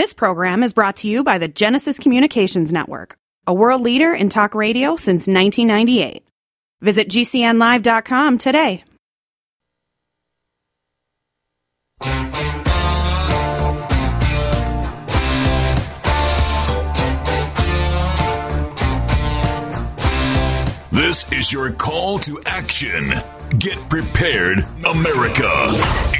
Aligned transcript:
This 0.00 0.14
program 0.14 0.62
is 0.62 0.72
brought 0.72 0.96
to 0.96 1.08
you 1.08 1.22
by 1.22 1.36
the 1.36 1.46
Genesis 1.46 1.98
Communications 1.98 2.72
Network, 2.72 3.18
a 3.46 3.52
world 3.52 3.82
leader 3.82 4.14
in 4.14 4.30
talk 4.30 4.54
radio 4.54 4.96
since 4.96 5.26
1998. 5.26 6.24
Visit 6.80 7.08
GCNlive.com 7.10 8.38
today. 8.38 8.82
This 20.90 21.30
is 21.30 21.52
your 21.52 21.72
call 21.72 22.18
to 22.20 22.40
action. 22.46 23.12
Get 23.58 23.76
prepared, 23.90 24.60
America. 24.86 26.19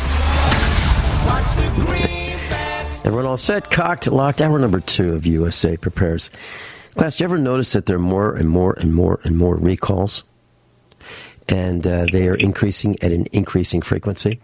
Everyone 3.03 3.25
all 3.25 3.37
set, 3.37 3.69
cocked, 3.69 4.07
locked. 4.07 4.41
Hour 4.41 4.57
number 4.57 4.79
two 4.79 5.13
of 5.13 5.25
USA 5.25 5.75
Prepares. 5.75 6.29
Class, 6.95 7.19
you 7.19 7.23
ever 7.25 7.37
notice 7.37 7.73
that 7.73 7.85
there 7.85 7.97
are 7.97 7.99
more 7.99 8.35
and 8.35 8.47
more 8.49 8.73
and 8.79 8.93
more 8.93 9.19
and 9.23 9.37
more 9.37 9.57
recalls? 9.57 10.23
And 11.49 11.85
uh, 11.85 12.05
they 12.11 12.27
are 12.29 12.35
increasing 12.35 12.95
at 13.01 13.11
an 13.11 13.27
increasing 13.33 13.81
frequency? 13.81 14.39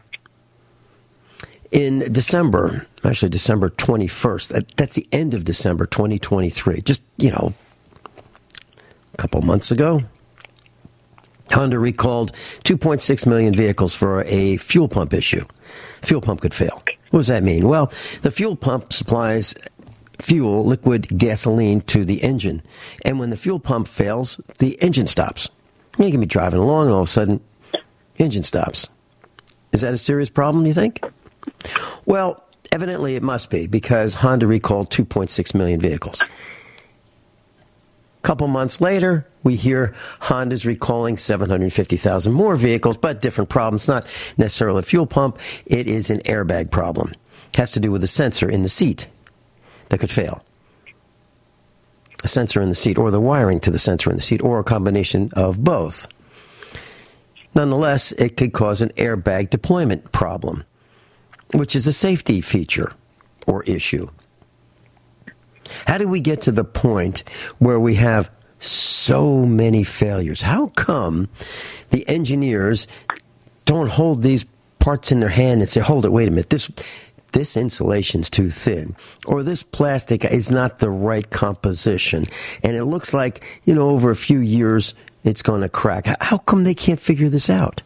In 1.72 2.12
December, 2.12 2.88
actually 3.04 3.30
December 3.30 3.70
21st, 3.70 4.76
that's 4.76 4.96
the 4.96 5.08
end 5.12 5.34
of 5.34 5.46
December 5.46 5.86
2023, 5.86 6.82
just, 6.82 7.04
you 7.18 7.32
know, 7.32 7.54
a 9.14 9.18
couple 9.18 9.42
months 9.42 9.72
ago, 9.72 10.02
Honda 11.52 11.80
recalled 11.80 12.34
2.6 12.64 13.28
million 13.28 13.56
vehicles 13.56 13.94
for 13.94 14.24
a 14.24 14.58
fuel 14.58 14.88
pump 14.88 15.14
issue. 15.14 15.46
Fuel 16.02 16.22
pump 16.22 16.42
could 16.42 16.54
fail. 16.54 16.84
What 17.12 17.20
does 17.20 17.28
that 17.28 17.44
mean? 17.44 17.68
Well, 17.68 17.88
the 18.22 18.32
fuel 18.32 18.56
pump 18.56 18.92
supplies 18.92 19.56
fuel, 20.20 20.66
liquid 20.66 21.08
gasoline, 21.18 21.82
to 21.82 22.04
the 22.04 22.24
engine. 22.24 22.62
And 23.06 23.20
when 23.20 23.30
the 23.30 23.38
fuel 23.38 23.60
pump 23.60 23.88
fails, 23.88 24.42
the 24.60 24.78
engine 24.82 25.08
stops. 25.08 25.50
You 25.98 26.12
can 26.12 26.20
be 26.20 26.26
driving 26.26 26.60
along 26.60 26.88
and 26.88 26.94
all 26.94 27.02
of 27.02 27.08
a 27.08 27.12
sudden, 27.12 27.42
engine 28.18 28.44
stops. 28.44 28.90
Is 29.72 29.82
that 29.82 29.94
a 29.94 29.98
serious 29.98 30.30
problem, 30.30 30.66
you 30.66 30.74
think? 30.74 31.00
Well, 32.06 32.44
evidently 32.72 33.16
it 33.16 33.24
must 33.24 33.50
be 33.50 33.68
because 33.68 34.16
Honda 34.16 34.48
recalled 34.48 34.90
2.6 34.90 35.56
million 35.56 35.80
vehicles. 35.80 36.24
Couple 38.28 38.50
months 38.50 38.82
later, 38.82 39.26
we 39.44 39.56
hear 39.56 39.94
Honda's 40.20 40.66
recalling 40.66 41.16
750,000 41.16 42.34
more 42.34 42.58
vehicles, 42.58 42.98
but 42.98 43.22
different 43.22 43.50
problems. 43.50 43.88
Not 43.88 44.04
necessarily 44.38 44.80
a 44.80 44.84
fuel 44.84 45.06
pump. 45.06 45.40
It 45.66 45.88
is 45.88 46.10
an 46.10 46.20
airbag 46.26 46.70
problem. 46.70 47.14
It 47.54 47.56
has 47.56 47.72
to 47.72 47.80
do 47.80 47.90
with 47.90 48.04
a 48.04 48.08
sensor 48.08 48.50
in 48.50 48.64
the 48.64 48.68
seat 48.68 49.08
that 49.88 50.02
could 50.02 50.10
fail. 50.10 50.44
A 52.26 52.28
sensor 52.28 52.62
in 52.62 52.68
the 52.68 52.76
seat, 52.76 52.98
or 52.98 53.12
the 53.12 53.22
wiring 53.22 53.62
to 53.62 53.72
the 53.72 53.80
sensor 53.80 54.10
in 54.10 54.18
the 54.18 54.22
seat, 54.22 54.42
or 54.42 54.60
a 54.60 54.64
combination 54.66 55.30
of 55.32 55.64
both. 55.64 56.10
Nonetheless, 57.56 58.12
it 58.12 58.36
could 58.36 58.52
cause 58.52 58.82
an 58.82 58.90
airbag 58.98 59.52
deployment 59.52 60.12
problem, 60.12 60.66
which 61.54 61.78
is 61.78 61.88
a 61.88 61.94
safety 61.94 62.42
feature 62.42 62.92
or 63.48 63.64
issue. 63.64 64.10
How 65.86 65.98
do 65.98 66.08
we 66.08 66.22
get 66.22 66.42
to 66.42 66.52
the 66.52 66.64
point 66.64 67.24
where 67.60 67.80
we 67.80 67.96
have 67.96 68.30
so 68.60 69.46
many 69.46 69.84
failures? 69.84 70.42
How 70.42 70.68
come 70.68 71.30
the 71.90 72.08
engineers 72.08 72.88
don't 73.66 73.90
hold 73.90 74.24
these 74.24 74.46
parts 74.80 75.12
in 75.12 75.20
their 75.20 75.30
hand 75.30 75.62
and 75.62 75.70
say, 75.70 75.82
hold 75.82 76.06
it, 76.06 76.12
wait 76.12 76.28
a 76.28 76.32
minute, 76.32 76.50
this, 76.50 76.70
this 77.34 77.58
insulation's 77.58 78.30
too 78.30 78.50
thin, 78.50 78.96
or 79.26 79.44
this 79.44 79.62
plastic 79.62 80.24
is 80.24 80.50
not 80.50 80.80
the 80.80 80.90
right 80.90 81.30
composition, 81.30 82.24
and 82.64 82.76
it 82.76 82.86
looks 82.86 83.14
like, 83.14 83.44
you 83.66 83.76
know, 83.76 83.90
over 83.90 84.12
a 84.12 84.16
few 84.16 84.40
years 84.40 84.94
it's 85.24 85.42
going 85.42 85.62
to 85.62 85.70
crack. 85.70 86.06
How 86.22 86.38
come 86.38 86.64
they 86.64 86.74
can't 86.74 87.00
figure 87.00 87.30
this 87.30 87.50
out? 87.50 87.84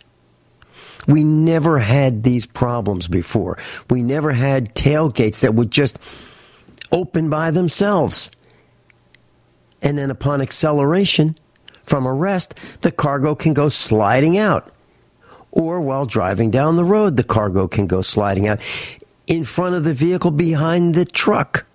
We 1.07 1.23
never 1.23 1.79
had 1.79 2.21
these 2.21 2.45
problems 2.45 3.07
before. 3.07 3.57
We 3.89 4.03
never 4.03 4.31
had 4.31 4.75
tailgates 4.75 5.41
that 5.41 5.55
would 5.55 5.71
just 5.71 5.97
open 6.91 7.29
by 7.29 7.51
themselves. 7.51 8.31
And 9.81 9.97
then 9.97 10.11
upon 10.11 10.41
acceleration 10.41 11.37
from 11.83 12.05
a 12.05 12.13
rest, 12.13 12.81
the 12.81 12.91
cargo 12.91 13.35
can 13.35 13.53
go 13.53 13.69
sliding 13.69 14.37
out. 14.37 14.71
Or 15.51 15.81
while 15.81 16.05
driving 16.05 16.51
down 16.51 16.75
the 16.75 16.83
road, 16.83 17.17
the 17.17 17.23
cargo 17.23 17.67
can 17.67 17.87
go 17.87 18.01
sliding 18.01 18.47
out 18.47 18.61
in 19.27 19.43
front 19.43 19.75
of 19.75 19.83
the 19.83 19.93
vehicle 19.93 20.31
behind 20.31 20.95
the 20.95 21.05
truck. 21.05 21.65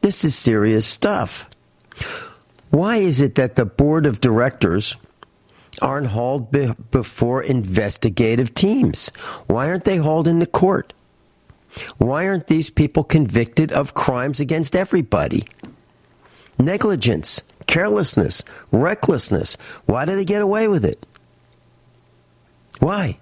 This 0.00 0.24
is 0.24 0.34
serious 0.34 0.86
stuff. 0.86 1.48
Why 2.70 2.96
is 2.96 3.20
it 3.20 3.36
that 3.36 3.56
the 3.56 3.64
board 3.64 4.04
of 4.04 4.20
directors 4.20 4.96
aren't 5.80 6.08
hauled 6.08 6.50
be- 6.50 6.72
before 6.90 7.42
investigative 7.42 8.52
teams? 8.54 9.08
Why 9.46 9.68
aren't 9.68 9.84
they 9.84 9.96
hauled 9.96 10.28
into 10.28 10.46
court? 10.46 10.92
Why 11.98 12.26
aren't 12.26 12.46
these 12.46 12.70
people 12.70 13.04
convicted 13.04 13.72
of 13.72 13.94
crimes 13.94 14.40
against 14.40 14.76
everybody? 14.76 15.44
Negligence, 16.58 17.42
carelessness, 17.66 18.44
recklessness. 18.70 19.56
Why 19.86 20.04
do 20.04 20.14
they 20.14 20.24
get 20.24 20.42
away 20.42 20.68
with 20.68 20.84
it? 20.84 21.04
Why? 22.78 23.18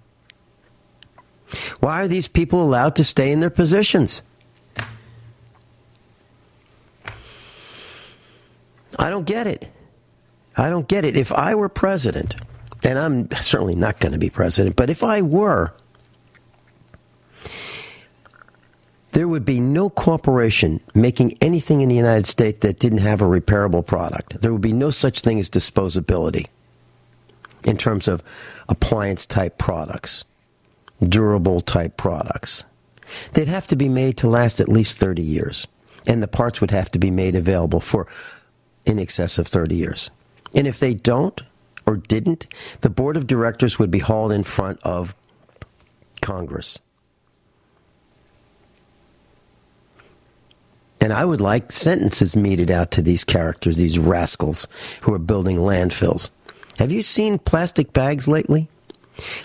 Why 1.81 2.03
are 2.03 2.09
these 2.09 2.29
people 2.29 2.63
allowed 2.63 2.97
to 2.97 3.05
stay 3.05 3.31
in 3.33 3.41
their 3.41 3.51
positions? 3.51 4.23
I 8.99 9.11
don't 9.11 9.27
get 9.27 9.47
it. 9.47 9.71
I 10.57 10.71
don't 10.71 10.89
get 10.89 11.05
it. 11.05 11.17
If 11.17 11.33
I 11.33 11.55
were 11.55 11.69
president, 11.69 12.37
and 12.85 12.99
I'm 12.99 13.31
certainly 13.35 13.75
not 13.75 14.01
going 14.01 14.13
to 14.13 14.19
be 14.19 14.31
president, 14.31 14.77
but 14.77 14.91
if 14.91 15.03
I 15.03 15.23
were, 15.23 15.75
there 19.23 19.29
would 19.29 19.45
be 19.45 19.61
no 19.61 19.89
corporation 19.89 20.81
making 20.97 21.33
anything 21.41 21.81
in 21.81 21.89
the 21.89 21.95
United 21.95 22.27
States 22.27 22.59
that 22.59 22.81
didn't 22.81 22.99
have 22.99 23.23
a 23.23 23.25
repairable 23.25 23.87
product. 23.87 24.43
There 24.43 24.53
would 24.53 24.61
be 24.61 24.73
no 24.73 24.91
such 24.91 25.21
thing 25.21 25.39
as 25.39 25.49
disposability 25.49 26.49
in 27.65 27.77
terms 27.77 28.09
of 28.09 28.21
appliance 28.69 29.25
type 29.25 29.59
products, 29.59 30.25
durable 31.01 31.61
type 31.61 31.97
products. 31.97 32.65
They'd 33.35 33.47
have 33.47 33.69
to 33.69 33.77
be 33.77 33.89
made 33.89 34.17
to 34.17 34.29
last 34.29 34.59
at 34.59 34.69
least 34.69 34.99
30 34.99 35.23
years, 35.23 35.69
and 36.05 36.21
the 36.21 36.27
parts 36.27 36.61
would 36.61 36.73
have 36.73 36.91
to 36.91 36.99
be 36.99 37.13
made 37.13 37.37
available 37.37 37.79
for 37.79 38.09
in 38.87 38.99
excess 38.99 39.39
of 39.39 39.47
30 39.47 39.77
years. 39.77 40.11
And 40.53 40.67
if 40.67 40.81
they 40.81 40.95
don't 40.95 41.41
or 41.87 41.97
didn't, 41.97 42.49
the 42.81 42.91
board 42.91 43.17
of 43.17 43.29
directors 43.29 43.79
would 43.79 43.93
be 43.93 44.01
hauled 44.01 44.33
in 44.33 44.43
front 44.43 44.81
of 44.83 45.15
Congress. 46.21 46.81
And 51.03 51.13
I 51.13 51.25
would 51.25 51.41
like 51.41 51.73
sentences 51.73 52.37
meted 52.37 52.71
out 52.71 52.93
to 52.93 53.03
these 53.03 53.25
characters, 53.25 53.77
these 53.77 53.99
rascals 53.99 54.69
who 55.03 55.13
are 55.13 55.19
building 55.19 55.57
landfills. 55.57 56.31
Have 56.79 56.93
you 56.93 57.03
seen 57.03 57.41
plastic 57.41 57.93
bags 57.93 58.29
lately? 58.29 58.69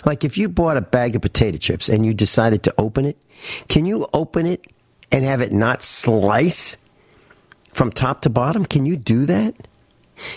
Like 0.06 0.22
if 0.22 0.38
you 0.38 0.48
bought 0.48 0.76
a 0.76 0.82
bag 0.82 1.16
of 1.16 1.22
potato 1.22 1.58
chips 1.58 1.88
and 1.88 2.06
you 2.06 2.14
decided 2.14 2.62
to 2.62 2.74
open 2.78 3.04
it, 3.04 3.16
can 3.66 3.86
you 3.86 4.06
open 4.12 4.46
it 4.46 4.68
and 5.10 5.24
have 5.24 5.42
it 5.42 5.50
not 5.50 5.82
slice 5.82 6.76
from 7.72 7.90
top 7.90 8.22
to 8.22 8.30
bottom? 8.30 8.64
Can 8.64 8.86
you 8.86 8.96
do 8.96 9.26
that? 9.26 9.66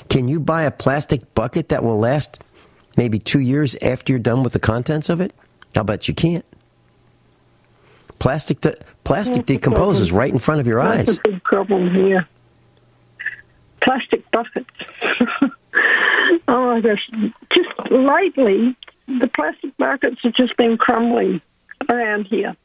Can 0.09 0.27
you 0.27 0.39
buy 0.39 0.63
a 0.63 0.71
plastic 0.71 1.35
bucket 1.35 1.69
that 1.69 1.83
will 1.83 1.99
last 1.99 2.43
maybe 2.97 3.19
two 3.19 3.41
years 3.41 3.75
after 3.83 4.11
you're 4.11 4.19
done 4.19 4.41
with 4.41 4.53
the 4.53 4.59
contents 4.59 5.07
of 5.07 5.21
it? 5.21 5.33
I'll 5.75 5.83
bet 5.83 6.07
you 6.07 6.15
can't. 6.15 6.45
Plastic 8.21 8.61
de- 8.61 8.77
plastic 9.03 9.45
decomposes 9.45 10.11
right 10.11 10.31
in 10.31 10.37
front 10.39 10.61
of 10.61 10.67
your 10.67 10.81
That's 10.81 11.09
eyes. 11.09 11.19
a 11.19 11.21
big 11.29 11.43
problem 11.43 11.93
here. 11.93 12.27
Plastic 13.81 14.29
buckets. 14.31 14.69
oh 16.47 16.75
my 16.75 16.81
gosh! 16.81 17.09
Just 17.51 17.91
lately, 17.91 18.77
the 19.07 19.27
plastic 19.27 19.75
buckets 19.77 20.17
have 20.23 20.35
just 20.35 20.55
been 20.55 20.77
crumbling 20.77 21.41
around 21.89 22.27
here. 22.27 22.55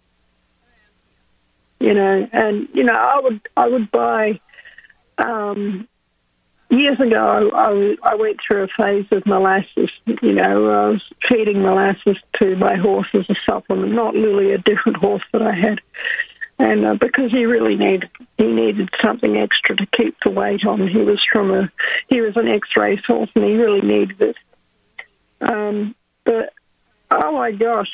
you 1.80 1.94
know. 1.94 2.28
And 2.32 2.68
you 2.74 2.84
know, 2.84 2.92
I 2.92 3.20
would 3.22 3.40
I 3.56 3.66
would 3.68 3.90
buy. 3.90 4.38
Um, 5.18 5.88
years 6.78 6.98
ago, 7.00 7.50
I, 7.54 7.96
I, 8.02 8.14
went 8.14 8.38
through 8.46 8.64
a 8.64 8.68
phase 8.76 9.06
of 9.10 9.26
molasses. 9.26 9.90
You 10.06 10.32
know, 10.32 10.70
I 10.70 10.88
was 10.90 11.02
feeding 11.28 11.62
molasses 11.62 12.16
to 12.40 12.56
my 12.56 12.76
horse 12.76 13.08
as 13.14 13.28
a 13.28 13.34
supplement, 13.48 13.92
not 13.92 14.14
Lily, 14.14 14.52
a 14.52 14.58
different 14.58 14.98
horse 14.98 15.22
that 15.32 15.42
I 15.42 15.54
had, 15.54 15.80
and 16.58 16.86
uh, 16.86 16.94
because 16.94 17.30
he 17.30 17.44
really 17.44 17.76
needed 17.76 18.10
he 18.38 18.46
needed 18.46 18.88
something 19.04 19.36
extra 19.36 19.76
to 19.76 19.86
keep 19.86 20.16
the 20.24 20.30
weight 20.30 20.64
on. 20.66 20.88
He 20.88 20.98
was 20.98 21.20
from 21.32 21.50
a 21.50 21.70
he 22.08 22.20
was 22.20 22.36
an 22.36 22.48
ex-race 22.48 23.02
horse, 23.06 23.30
and 23.34 23.44
he 23.44 23.54
really 23.54 23.82
needed 23.82 24.20
it. 24.20 24.36
Um, 25.40 25.94
but 26.24 26.52
oh 27.10 27.32
my 27.32 27.52
gosh, 27.52 27.90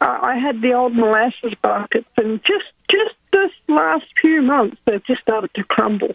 I, 0.00 0.34
I 0.34 0.38
had 0.38 0.60
the 0.60 0.74
old 0.74 0.94
molasses 0.94 1.54
buckets, 1.62 2.08
and 2.16 2.40
just 2.44 2.66
just 2.90 3.14
this 3.32 3.50
last 3.68 4.06
few 4.20 4.42
months, 4.42 4.76
they've 4.84 5.04
just 5.04 5.22
started 5.22 5.52
to 5.54 5.64
crumble 5.64 6.14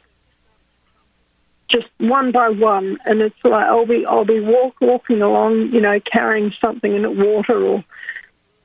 just 1.69 1.87
one 1.99 2.31
by 2.31 2.49
one, 2.49 2.97
and 3.05 3.21
it's 3.21 3.35
like 3.43 3.65
I'll 3.65 3.85
be 3.85 4.05
I'll 4.05 4.25
be 4.25 4.39
walk, 4.39 4.75
walking 4.81 5.21
along, 5.21 5.71
you 5.71 5.79
know, 5.79 5.99
carrying 5.99 6.51
something 6.63 6.93
in 6.95 7.05
it, 7.05 7.15
water 7.15 7.63
or 7.63 7.83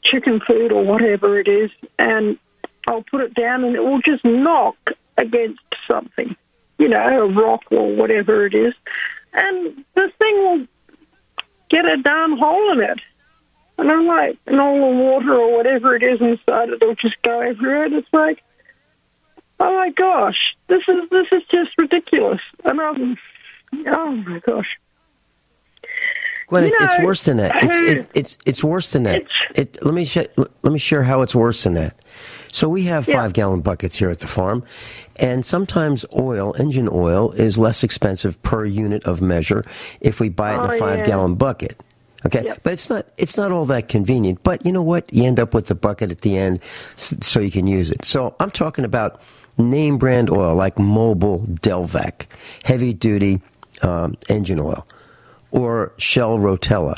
chicken 0.02 0.40
food 0.46 0.72
or 0.72 0.84
whatever 0.84 1.38
it 1.38 1.48
is, 1.48 1.70
and 1.98 2.38
I'll 2.88 3.04
put 3.10 3.20
it 3.20 3.34
down, 3.34 3.64
and 3.64 3.76
it 3.76 3.84
will 3.84 4.00
just 4.00 4.24
knock 4.24 4.76
against 5.16 5.60
something, 5.90 6.34
you 6.78 6.88
know, 6.88 7.24
a 7.24 7.28
rock 7.28 7.62
or 7.70 7.94
whatever 7.94 8.46
it 8.46 8.54
is, 8.54 8.74
and 9.32 9.84
the 9.94 10.10
thing 10.18 10.36
will 10.36 10.66
get 11.68 11.84
a 11.84 11.96
darn 12.02 12.38
hole 12.38 12.72
in 12.72 12.80
it. 12.80 13.00
And 13.76 13.90
I'm 13.90 14.06
like, 14.06 14.38
and 14.46 14.60
all 14.60 14.78
the 14.78 14.96
water 14.96 15.34
or 15.34 15.56
whatever 15.56 15.96
it 15.96 16.02
is 16.02 16.20
inside 16.20 16.68
it 16.68 16.80
will 16.80 16.94
just 16.94 17.20
go 17.22 17.40
everywhere. 17.40 17.86
And 17.86 17.94
it's 17.94 18.12
like, 18.12 18.40
oh 19.60 19.74
my 19.74 19.90
gosh, 19.90 20.56
this 20.68 20.82
is 20.88 21.08
this 21.10 21.26
is 21.32 21.42
just 21.50 21.70
ridiculous. 21.78 22.40
And 22.64 22.80
um, 22.80 23.16
oh 23.86 24.10
my 24.10 24.40
gosh. 24.40 24.78
You 26.52 26.60
know, 26.60 26.70
it's 26.80 27.02
worse 27.02 27.24
than 27.24 27.38
that. 27.38 27.52
It's 27.62 27.80
it, 27.80 28.10
it's 28.14 28.38
it's 28.46 28.62
worse 28.64 28.92
than 28.92 29.04
that. 29.04 29.24
It, 29.54 29.82
let 29.84 29.94
me 29.94 30.04
sh- 30.04 30.28
let 30.36 30.72
me 30.72 30.78
share 30.78 31.02
how 31.02 31.22
it's 31.22 31.34
worse 31.34 31.64
than 31.64 31.74
that. 31.74 31.94
So 32.52 32.68
we 32.68 32.84
have 32.84 33.06
five 33.06 33.30
yeah. 33.30 33.42
gallon 33.42 33.62
buckets 33.62 33.96
here 33.96 34.10
at 34.10 34.20
the 34.20 34.28
farm, 34.28 34.62
and 35.16 35.44
sometimes 35.44 36.04
oil, 36.16 36.54
engine 36.58 36.88
oil, 36.92 37.32
is 37.32 37.58
less 37.58 37.82
expensive 37.82 38.40
per 38.42 38.64
unit 38.64 39.04
of 39.04 39.20
measure 39.20 39.64
if 40.00 40.20
we 40.20 40.28
buy 40.28 40.54
it 40.54 40.64
in 40.64 40.70
a 40.70 40.78
five 40.78 40.98
yeah. 41.00 41.06
gallon 41.06 41.34
bucket. 41.34 41.80
Okay, 42.26 42.44
yep. 42.44 42.60
but 42.62 42.72
it's 42.72 42.88
not 42.88 43.06
it's 43.16 43.36
not 43.36 43.50
all 43.50 43.64
that 43.66 43.88
convenient. 43.88 44.42
But 44.42 44.64
you 44.64 44.72
know 44.72 44.82
what? 44.82 45.12
You 45.12 45.24
end 45.24 45.40
up 45.40 45.54
with 45.54 45.66
the 45.66 45.74
bucket 45.74 46.10
at 46.10 46.20
the 46.20 46.36
end, 46.36 46.62
so 46.62 47.40
you 47.40 47.50
can 47.50 47.66
use 47.66 47.90
it. 47.90 48.04
So 48.04 48.36
I'm 48.38 48.50
talking 48.50 48.84
about 48.84 49.20
name 49.58 49.98
brand 49.98 50.30
oil 50.30 50.54
like 50.54 50.76
Mobil 50.76 51.46
Delvac, 51.60 52.26
heavy 52.64 52.92
duty 52.92 53.40
um, 53.82 54.16
engine 54.28 54.60
oil, 54.60 54.86
or 55.50 55.92
Shell 55.96 56.38
Rotella. 56.38 56.96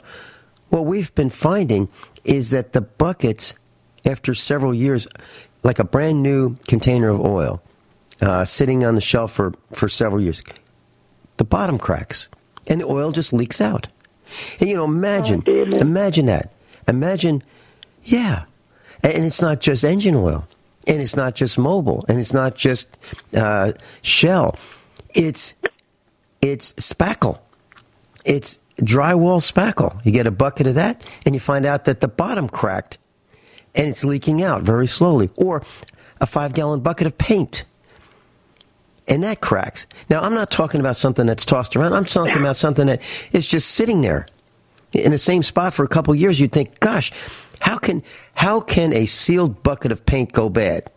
What 0.68 0.86
we've 0.86 1.14
been 1.14 1.30
finding 1.30 1.88
is 2.24 2.50
that 2.50 2.72
the 2.72 2.80
buckets, 2.80 3.54
after 4.04 4.34
several 4.34 4.74
years, 4.74 5.06
like 5.62 5.78
a 5.78 5.84
brand 5.84 6.22
new 6.22 6.56
container 6.68 7.08
of 7.08 7.20
oil, 7.20 7.62
uh, 8.20 8.44
sitting 8.44 8.84
on 8.84 8.94
the 8.94 9.00
shelf 9.00 9.32
for, 9.32 9.54
for 9.72 9.88
several 9.88 10.20
years, 10.20 10.42
the 11.36 11.44
bottom 11.44 11.78
cracks 11.78 12.28
and 12.68 12.80
the 12.80 12.86
oil 12.86 13.12
just 13.12 13.32
leaks 13.32 13.60
out. 13.60 13.88
And, 14.58 14.68
you 14.68 14.76
know, 14.76 14.84
imagine, 14.84 15.42
oh, 15.46 15.52
imagine 15.52 16.26
that. 16.26 16.52
Imagine, 16.88 17.42
yeah. 18.02 18.44
And 19.02 19.24
it's 19.24 19.40
not 19.40 19.60
just 19.60 19.84
engine 19.84 20.16
oil. 20.16 20.48
And 20.86 21.00
it's 21.00 21.16
not 21.16 21.34
just 21.34 21.56
Mobil, 21.56 22.04
and 22.08 22.18
it's 22.18 22.32
not 22.32 22.54
just 22.54 22.96
uh, 23.34 23.72
Shell. 24.02 24.56
It's 25.14 25.54
it's 26.40 26.72
spackle. 26.74 27.40
It's 28.24 28.58
drywall 28.78 29.40
spackle. 29.40 30.04
You 30.04 30.12
get 30.12 30.26
a 30.26 30.30
bucket 30.30 30.66
of 30.66 30.74
that, 30.74 31.04
and 31.24 31.34
you 31.34 31.40
find 31.40 31.66
out 31.66 31.86
that 31.86 32.00
the 32.00 32.08
bottom 32.08 32.48
cracked, 32.48 32.98
and 33.74 33.88
it's 33.88 34.04
leaking 34.04 34.42
out 34.42 34.62
very 34.62 34.86
slowly. 34.86 35.30
Or 35.36 35.62
a 36.20 36.26
five 36.26 36.54
gallon 36.54 36.80
bucket 36.80 37.06
of 37.06 37.18
paint, 37.18 37.64
and 39.08 39.24
that 39.24 39.40
cracks. 39.40 39.86
Now, 40.10 40.20
I'm 40.20 40.34
not 40.34 40.50
talking 40.50 40.80
about 40.80 40.96
something 40.96 41.26
that's 41.26 41.44
tossed 41.44 41.76
around. 41.76 41.92
I'm 41.92 42.04
talking 42.04 42.38
about 42.38 42.56
something 42.56 42.86
that 42.86 43.02
is 43.32 43.46
just 43.46 43.72
sitting 43.72 44.00
there 44.00 44.26
in 44.92 45.10
the 45.10 45.18
same 45.18 45.42
spot 45.42 45.74
for 45.74 45.84
a 45.84 45.88
couple 45.88 46.14
years. 46.14 46.40
You'd 46.40 46.52
think, 46.52 46.80
gosh, 46.80 47.12
how 47.60 47.78
can 47.78 48.02
how 48.34 48.60
can 48.60 48.92
a 48.92 49.06
sealed 49.06 49.62
bucket 49.62 49.92
of 49.92 50.06
paint 50.06 50.32
go 50.32 50.48
bad? 50.48 50.90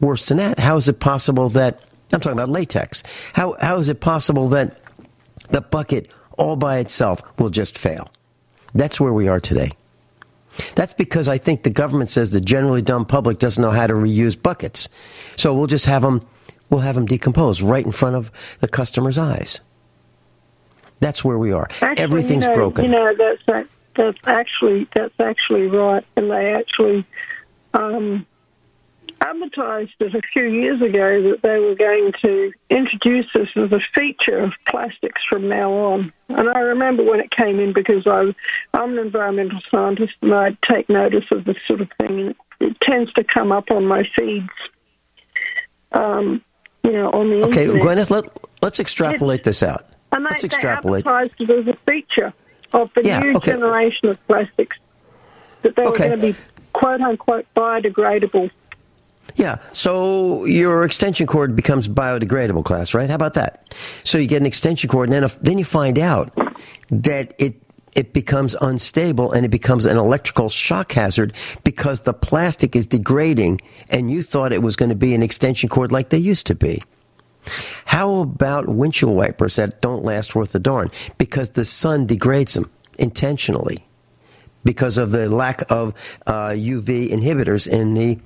Worse 0.00 0.26
than 0.26 0.38
that, 0.38 0.58
how 0.58 0.76
is 0.76 0.88
it 0.88 1.00
possible 1.00 1.48
that 1.50 1.80
I'm 2.12 2.20
talking 2.20 2.38
about 2.38 2.48
latex? 2.48 3.02
How 3.34 3.56
how 3.60 3.78
is 3.78 3.88
it 3.88 4.00
possible 4.00 4.48
that 4.48 4.80
the 5.50 5.60
bucket 5.60 6.12
all 6.36 6.56
by 6.56 6.78
itself 6.78 7.22
will 7.38 7.50
just 7.50 7.76
fail? 7.76 8.10
That's 8.74 9.00
where 9.00 9.12
we 9.12 9.28
are 9.28 9.40
today. 9.40 9.72
That's 10.74 10.94
because 10.94 11.28
I 11.28 11.38
think 11.38 11.62
the 11.62 11.70
government 11.70 12.10
says 12.10 12.32
the 12.32 12.40
generally 12.40 12.82
dumb 12.82 13.06
public 13.06 13.38
doesn't 13.38 13.60
know 13.60 13.70
how 13.70 13.86
to 13.86 13.94
reuse 13.94 14.40
buckets. 14.40 14.88
So 15.36 15.54
we'll 15.54 15.66
just 15.66 15.86
have 15.86 16.02
them 16.02 16.26
we'll 16.70 16.80
have 16.80 16.94
them 16.94 17.06
decompose 17.06 17.62
right 17.62 17.84
in 17.84 17.92
front 17.92 18.16
of 18.16 18.58
the 18.60 18.68
customer's 18.68 19.18
eyes. 19.18 19.60
That's 21.00 21.24
where 21.24 21.38
we 21.38 21.52
are. 21.52 21.66
Actually, 21.80 22.02
Everything's 22.02 22.44
you 22.44 22.50
know, 22.50 22.54
broken. 22.54 22.84
You 22.84 22.90
know, 22.90 23.12
that's 23.16 23.68
that's 23.98 24.26
actually 24.26 24.88
that's 24.94 25.20
actually 25.20 25.66
right, 25.66 26.04
and 26.16 26.30
they 26.30 26.54
actually 26.54 27.04
um, 27.74 28.24
advertised 29.20 29.92
it 30.00 30.14
a 30.14 30.22
few 30.32 30.44
years 30.44 30.80
ago 30.80 31.22
that 31.30 31.42
they 31.42 31.58
were 31.58 31.74
going 31.74 32.12
to 32.24 32.52
introduce 32.70 33.26
this 33.34 33.48
as 33.56 33.72
a 33.72 33.80
feature 33.94 34.38
of 34.38 34.52
plastics 34.68 35.20
from 35.28 35.48
now 35.48 35.72
on. 35.72 36.12
And 36.28 36.48
I 36.48 36.60
remember 36.60 37.02
when 37.02 37.20
it 37.20 37.30
came 37.30 37.58
in 37.58 37.72
because 37.72 38.06
I, 38.06 38.32
I'm 38.74 38.92
an 38.92 38.98
environmental 38.98 39.60
scientist 39.70 40.14
and 40.22 40.32
I 40.32 40.56
take 40.70 40.88
notice 40.88 41.24
of 41.32 41.44
this 41.44 41.56
sort 41.66 41.80
of 41.80 41.88
thing. 42.00 42.20
And 42.20 42.34
it 42.60 42.76
tends 42.82 43.12
to 43.14 43.24
come 43.24 43.50
up 43.52 43.70
on 43.70 43.86
my 43.86 44.04
feeds, 44.16 44.48
um, 45.92 46.42
you 46.84 46.92
know, 46.92 47.10
on 47.10 47.30
the 47.30 47.46
okay, 47.48 47.64
internet. 47.64 47.82
Gwyneth, 47.82 48.10
let, 48.10 48.46
let's 48.62 48.78
extrapolate 48.78 49.40
it's, 49.40 49.46
this 49.46 49.62
out. 49.62 49.86
And 50.12 50.24
let's 50.24 50.44
extrapolate. 50.44 51.04
they 51.04 51.10
advertised 51.10 51.40
it 51.40 51.50
as 51.50 51.74
a 51.74 51.76
feature 51.90 52.32
of 52.72 52.92
the 52.94 53.04
yeah, 53.04 53.20
new 53.20 53.36
okay. 53.36 53.52
generation 53.52 54.08
of 54.08 54.26
plastics 54.26 54.76
that 55.62 55.76
they 55.76 55.86
okay. 55.86 56.10
were 56.10 56.16
going 56.16 56.32
to 56.32 56.32
be 56.32 56.48
quote 56.72 57.00
unquote 57.00 57.46
biodegradable. 57.56 58.50
Yeah, 59.36 59.58
so 59.72 60.44
your 60.46 60.84
extension 60.84 61.26
cord 61.26 61.54
becomes 61.54 61.88
biodegradable, 61.88 62.64
class, 62.64 62.94
right? 62.94 63.08
How 63.08 63.16
about 63.16 63.34
that? 63.34 63.74
So 64.02 64.18
you 64.18 64.26
get 64.26 64.40
an 64.40 64.46
extension 64.46 64.88
cord, 64.88 65.08
and 65.08 65.12
then, 65.12 65.24
if, 65.24 65.38
then 65.40 65.58
you 65.58 65.64
find 65.64 65.98
out 65.98 66.32
that 66.88 67.34
it 67.38 67.60
it 67.94 68.12
becomes 68.12 68.54
unstable 68.60 69.32
and 69.32 69.44
it 69.44 69.48
becomes 69.48 69.84
an 69.86 69.96
electrical 69.96 70.48
shock 70.48 70.92
hazard 70.92 71.34
because 71.64 72.02
the 72.02 72.12
plastic 72.12 72.76
is 72.76 72.86
degrading, 72.86 73.60
and 73.90 74.10
you 74.10 74.22
thought 74.22 74.52
it 74.52 74.62
was 74.62 74.76
going 74.76 74.90
to 74.90 74.96
be 74.96 75.14
an 75.14 75.22
extension 75.22 75.68
cord 75.68 75.92
like 75.92 76.10
they 76.10 76.18
used 76.18 76.46
to 76.46 76.54
be. 76.54 76.82
How 77.84 78.20
about 78.20 78.68
windshield 78.68 79.16
wipers 79.16 79.56
that 79.56 79.80
don't 79.80 80.04
last 80.04 80.34
worth 80.34 80.54
a 80.54 80.58
darn 80.58 80.90
because 81.18 81.50
the 81.50 81.64
sun 81.64 82.06
degrades 82.06 82.54
them 82.54 82.70
intentionally 82.98 83.84
because 84.64 84.98
of 84.98 85.12
the 85.12 85.28
lack 85.28 85.70
of 85.70 86.18
uh, 86.26 86.48
UV 86.48 87.10
inhibitors 87.10 87.66
in 87.68 87.94
the 87.94 88.18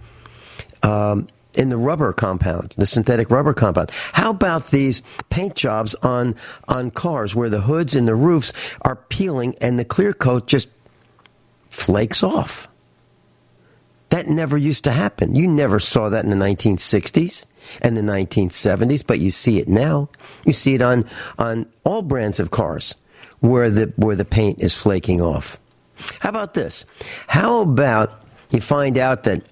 um, 0.83 1.29
in 1.55 1.69
the 1.69 1.77
rubber 1.77 2.13
compound, 2.13 2.75
the 2.77 2.87
synthetic 2.87 3.31
rubber 3.31 3.53
compound. 3.53 3.91
How 4.13 4.31
about 4.31 4.69
these 4.69 5.03
paint 5.31 5.55
jobs 5.55 5.95
on 5.97 6.35
on 6.69 6.91
cars 6.91 7.35
where 7.35 7.51
the 7.51 7.61
hoods 7.61 7.95
and 7.95 8.09
the 8.09 8.15
roofs 8.15 8.77
are 8.83 8.97
peeling 8.97 9.55
and 9.61 9.79
the 9.79 9.85
clear 9.85 10.13
coat 10.13 10.47
just 10.47 10.69
flakes 11.69 12.23
off? 12.23 12.69
That 14.09 14.29
never 14.29 14.59
used 14.59 14.85
to 14.85 14.91
happen. 14.91 15.35
You 15.35 15.49
never 15.49 15.79
saw 15.79 16.09
that 16.11 16.25
in 16.25 16.31
the 16.31 16.37
1960s 16.37 17.45
and 17.81 17.97
the 17.97 18.03
1970s, 18.03 19.07
but 19.07 19.19
you 19.19 19.31
see 19.31 19.59
it 19.59 19.69
now. 19.69 20.09
You 20.45 20.53
see 20.53 20.75
it 20.75 20.83
on 20.83 21.05
on 21.39 21.67
all 21.85 22.03
brands 22.03 22.41
of 22.41 22.51
cars 22.51 22.95
where 23.41 23.71
the 23.71 23.93
where 23.97 24.17
the 24.17 24.25
paint 24.25 24.61
is 24.61 24.77
flaking 24.77 25.21
off. 25.21 25.59
How 26.21 26.31
about 26.31 26.55
this? 26.55 26.85
How 27.27 27.63
about 27.63 28.23
you 28.51 28.61
find 28.61 28.99
out 28.99 29.25
that 29.25 29.45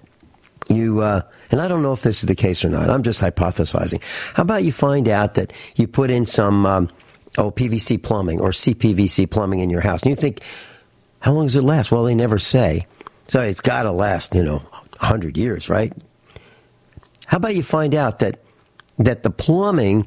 you 0.69 1.01
uh, 1.01 1.21
and 1.51 1.61
I 1.61 1.67
don't 1.67 1.81
know 1.81 1.93
if 1.93 2.01
this 2.01 2.23
is 2.23 2.27
the 2.27 2.35
case 2.35 2.63
or 2.63 2.69
not. 2.69 2.89
I'm 2.89 3.03
just 3.03 3.21
hypothesizing. 3.21 4.01
How 4.35 4.43
about 4.43 4.63
you 4.63 4.71
find 4.71 5.07
out 5.09 5.35
that 5.35 5.53
you 5.75 5.87
put 5.87 6.09
in 6.11 6.25
some 6.25 6.65
um, 6.65 6.89
oh 7.37 7.51
PVC 7.51 8.01
plumbing 8.01 8.39
or 8.39 8.51
CPVC 8.51 9.29
plumbing 9.29 9.59
in 9.59 9.69
your 9.69 9.81
house, 9.81 10.01
and 10.01 10.09
you 10.09 10.15
think, 10.15 10.41
how 11.19 11.33
long 11.33 11.45
does 11.45 11.55
it 11.55 11.63
last? 11.63 11.91
Well, 11.91 12.03
they 12.03 12.15
never 12.15 12.39
say. 12.39 12.85
So 13.27 13.41
it's 13.41 13.61
got 13.61 13.83
to 13.83 13.91
last, 13.91 14.35
you 14.35 14.43
know, 14.43 14.57
100 14.57 15.37
years, 15.37 15.69
right? 15.69 15.93
How 17.31 17.37
about 17.37 17.55
you 17.55 17.63
find 17.63 17.95
out 17.95 18.19
that 18.19 18.39
that 18.99 19.23
the 19.23 19.31
plumbing 19.31 20.05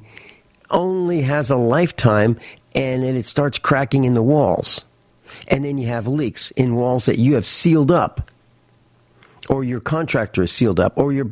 only 0.71 1.23
has 1.23 1.50
a 1.50 1.57
lifetime 1.57 2.38
and 2.75 3.02
then 3.02 3.16
it 3.16 3.25
starts 3.25 3.59
cracking 3.59 4.04
in 4.04 4.14
the 4.14 4.23
walls. 4.23 4.85
And 5.49 5.64
then 5.64 5.78
you 5.78 5.88
have 5.88 6.07
leaks 6.07 6.50
in 6.52 6.76
walls 6.76 7.07
that 7.07 7.19
you 7.19 7.35
have 7.35 7.47
sealed 7.47 7.90
up. 7.90 8.31
or 9.49 9.64
your 9.64 9.81
contractor 9.81 10.43
is 10.43 10.52
sealed 10.52 10.81
up, 10.81 10.97
or 10.97 11.12
your 11.12 11.31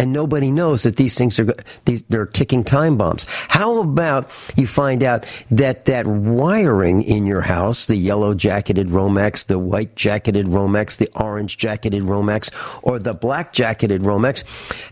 and 0.00 0.14
nobody 0.14 0.50
knows 0.50 0.84
that 0.84 0.96
these 0.96 1.16
things 1.18 1.38
are 1.38 1.54
these 1.84 2.04
they're 2.04 2.24
ticking 2.24 2.64
time 2.64 2.96
bombs. 2.96 3.26
How 3.50 3.82
about 3.82 4.30
you 4.56 4.66
find 4.66 5.02
out 5.02 5.26
that 5.50 5.84
that 5.84 6.06
wiring 6.06 7.02
in 7.02 7.26
your 7.26 7.42
house, 7.42 7.86
the 7.86 7.96
yellow 7.96 8.32
jacketed 8.32 8.88
Romex, 8.88 9.46
the 9.46 9.58
white 9.58 9.94
jacketed 9.96 10.46
Romex, 10.46 10.96
the 10.96 11.10
orange 11.14 11.58
jacketed 11.58 12.02
Romex, 12.02 12.50
or 12.82 12.98
the 12.98 13.12
black 13.12 13.52
jacketed 13.52 14.00
Romex, 14.00 14.42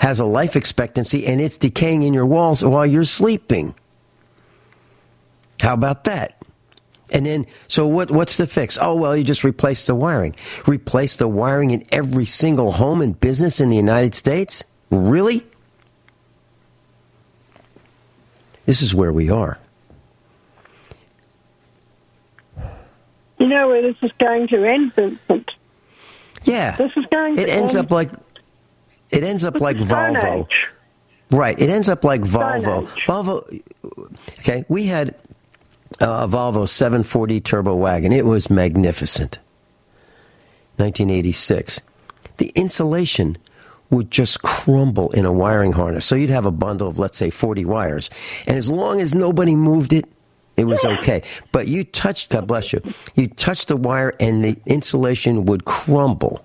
has 0.03 0.21
a 0.21 0.27
life 0.27 0.57
expectancy 0.57 1.27
and 1.27 1.41
it's 1.41 1.57
decaying 1.57 2.03
in 2.03 2.13
your 2.13 2.27
walls 2.27 2.63
while 2.63 2.85
you're 2.85 3.05
sleeping. 3.05 3.75
How 5.63 5.73
about 5.73 6.05
that? 6.05 6.37
And 7.11 7.25
then, 7.25 7.47
so 7.67 7.87
what, 7.87 8.11
what's 8.11 8.37
the 8.37 8.47
fix? 8.47 8.77
Oh, 8.79 8.95
well, 8.95 9.17
you 9.17 9.25
just 9.25 9.43
replace 9.43 9.87
the 9.87 9.95
wiring. 9.95 10.37
Replace 10.67 11.17
the 11.17 11.27
wiring 11.27 11.71
in 11.71 11.83
every 11.91 12.27
single 12.27 12.73
home 12.73 13.01
and 13.01 13.19
business 13.19 13.59
in 13.59 13.71
the 13.71 13.77
United 13.77 14.15
States? 14.15 14.65
Really? 14.91 15.45
This 18.67 18.83
is 18.83 18.95
where 18.95 19.13
we 19.13 19.31
are. 19.31 19.59
You 23.39 23.47
know 23.47 23.69
where 23.69 23.83
this 23.83 23.97
is 24.03 24.11
going 24.19 24.49
to 24.49 24.65
end, 24.65 24.93
Vincent? 24.95 25.53
Yeah. 26.45 26.77
This 26.77 26.93
is 26.97 27.05
going 27.11 27.39
It 27.39 27.49
ends 27.49 27.77
end 27.77 27.87
up 27.87 27.91
like 27.91 28.11
it 29.13 29.25
ends 29.25 29.45
up 29.45 29.61
like 29.61 29.77
Volvo. 29.77 30.45
Age. 30.45 30.69
Right. 31.31 31.59
It 31.59 31.71
ends 31.71 31.89
up 31.89 32.05
like 32.05 32.23
Volvo. 32.23 32.89
Volvo. 33.05 33.63
Okay. 34.41 34.65
We 34.69 34.87
had 34.87 35.15
uh, 36.01 36.27
a 36.27 36.29
Volvo 36.29 36.69
740 36.69 37.41
turbo 37.41 37.77
wagon. 37.77 38.13
It 38.13 38.25
was 38.25 38.51
magnificent. 38.51 39.39
1986. 40.77 41.81
The 42.37 42.53
insulation 42.55 43.37
would 43.91 44.11
just 44.11 44.43
crumble 44.43 45.11
in 45.13 45.25
a 45.25 45.33
wiring 45.33 45.73
harness. 45.73 46.05
So 46.05 46.15
you'd 46.15 46.31
have 46.31 46.47
a 46.47 46.51
bundle 46.51 46.89
of, 46.89 46.99
let's 46.99 47.17
say, 47.17 47.31
40 47.31 47.65
wires. 47.65 48.11
And 48.47 48.57
as 48.57 48.71
long 48.71 49.01
as 49.01 49.15
nobody 49.15 49.55
moved 49.57 49.93
it, 49.93 50.05
it 50.57 50.65
was 50.67 50.85
okay. 50.85 51.23
But 51.53 51.69
you 51.69 51.85
touched, 51.85 52.31
God 52.31 52.47
bless 52.47 52.73
you, 52.73 52.81
you 53.15 53.29
touched 53.29 53.69
the 53.69 53.77
wire 53.77 54.13
and 54.21 54.45
the 54.45 54.59
insulation 54.67 55.45
would 55.47 55.65
crumble. 55.65 56.45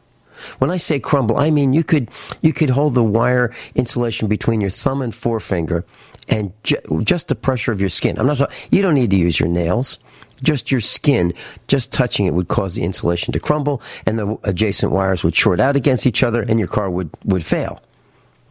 When 0.60 0.70
I 0.72 0.78
say 0.78 1.00
crumble, 1.00 1.38
I 1.38 1.52
mean 1.52 1.74
you 1.74 1.84
could 1.84 2.10
you 2.42 2.54
could 2.54 2.70
hold 2.70 2.96
the 2.96 3.04
wire 3.04 3.54
insulation 3.76 4.28
between 4.28 4.62
your 4.62 4.70
thumb 4.72 5.02
and 5.02 5.14
forefinger, 5.16 5.86
and 6.28 6.52
ju- 6.64 7.02
just 7.04 7.30
the 7.30 7.36
pressure 7.36 7.72
of 7.72 7.80
your 7.80 7.90
skin. 7.90 8.18
I'm 8.20 8.26
not. 8.26 8.38
talking- 8.38 8.56
You 8.72 8.82
don't 8.82 8.96
need 8.96 9.12
to 9.12 9.16
use 9.18 9.40
your 9.40 9.48
nails. 9.48 10.00
Just 10.44 10.72
your 10.72 10.82
skin, 10.82 11.34
just 11.68 11.92
touching 11.92 12.26
it 12.26 12.34
would 12.34 12.50
cause 12.50 12.76
the 12.76 12.84
insulation 12.84 13.32
to 13.34 13.40
crumble, 13.40 13.82
and 14.06 14.20
the 14.20 14.38
adjacent 14.44 14.92
wires 14.92 15.24
would 15.24 15.36
short 15.36 15.60
out 15.60 15.76
against 15.76 16.06
each 16.06 16.22
other, 16.22 16.44
and 16.44 16.60
your 16.60 16.68
car 16.68 16.90
would 16.90 17.10
would 17.24 17.46
fail. 17.46 17.82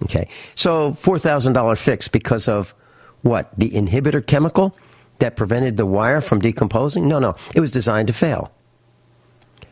Okay, 0.02 0.28
so 0.54 0.94
four 0.94 1.18
thousand 1.18 1.52
dollar 1.52 1.76
fix 1.76 2.08
because 2.08 2.49
of 2.49 2.75
what 3.22 3.50
the 3.56 3.70
inhibitor 3.70 4.26
chemical 4.26 4.76
that 5.18 5.37
prevented 5.37 5.76
the 5.76 5.87
wire 5.87 6.20
from 6.20 6.40
decomposing? 6.40 7.08
No, 7.08 7.18
no, 7.18 7.37
it 7.54 7.61
was 7.61 7.70
designed 7.70 8.08
to 8.08 8.12
fail. 8.12 8.52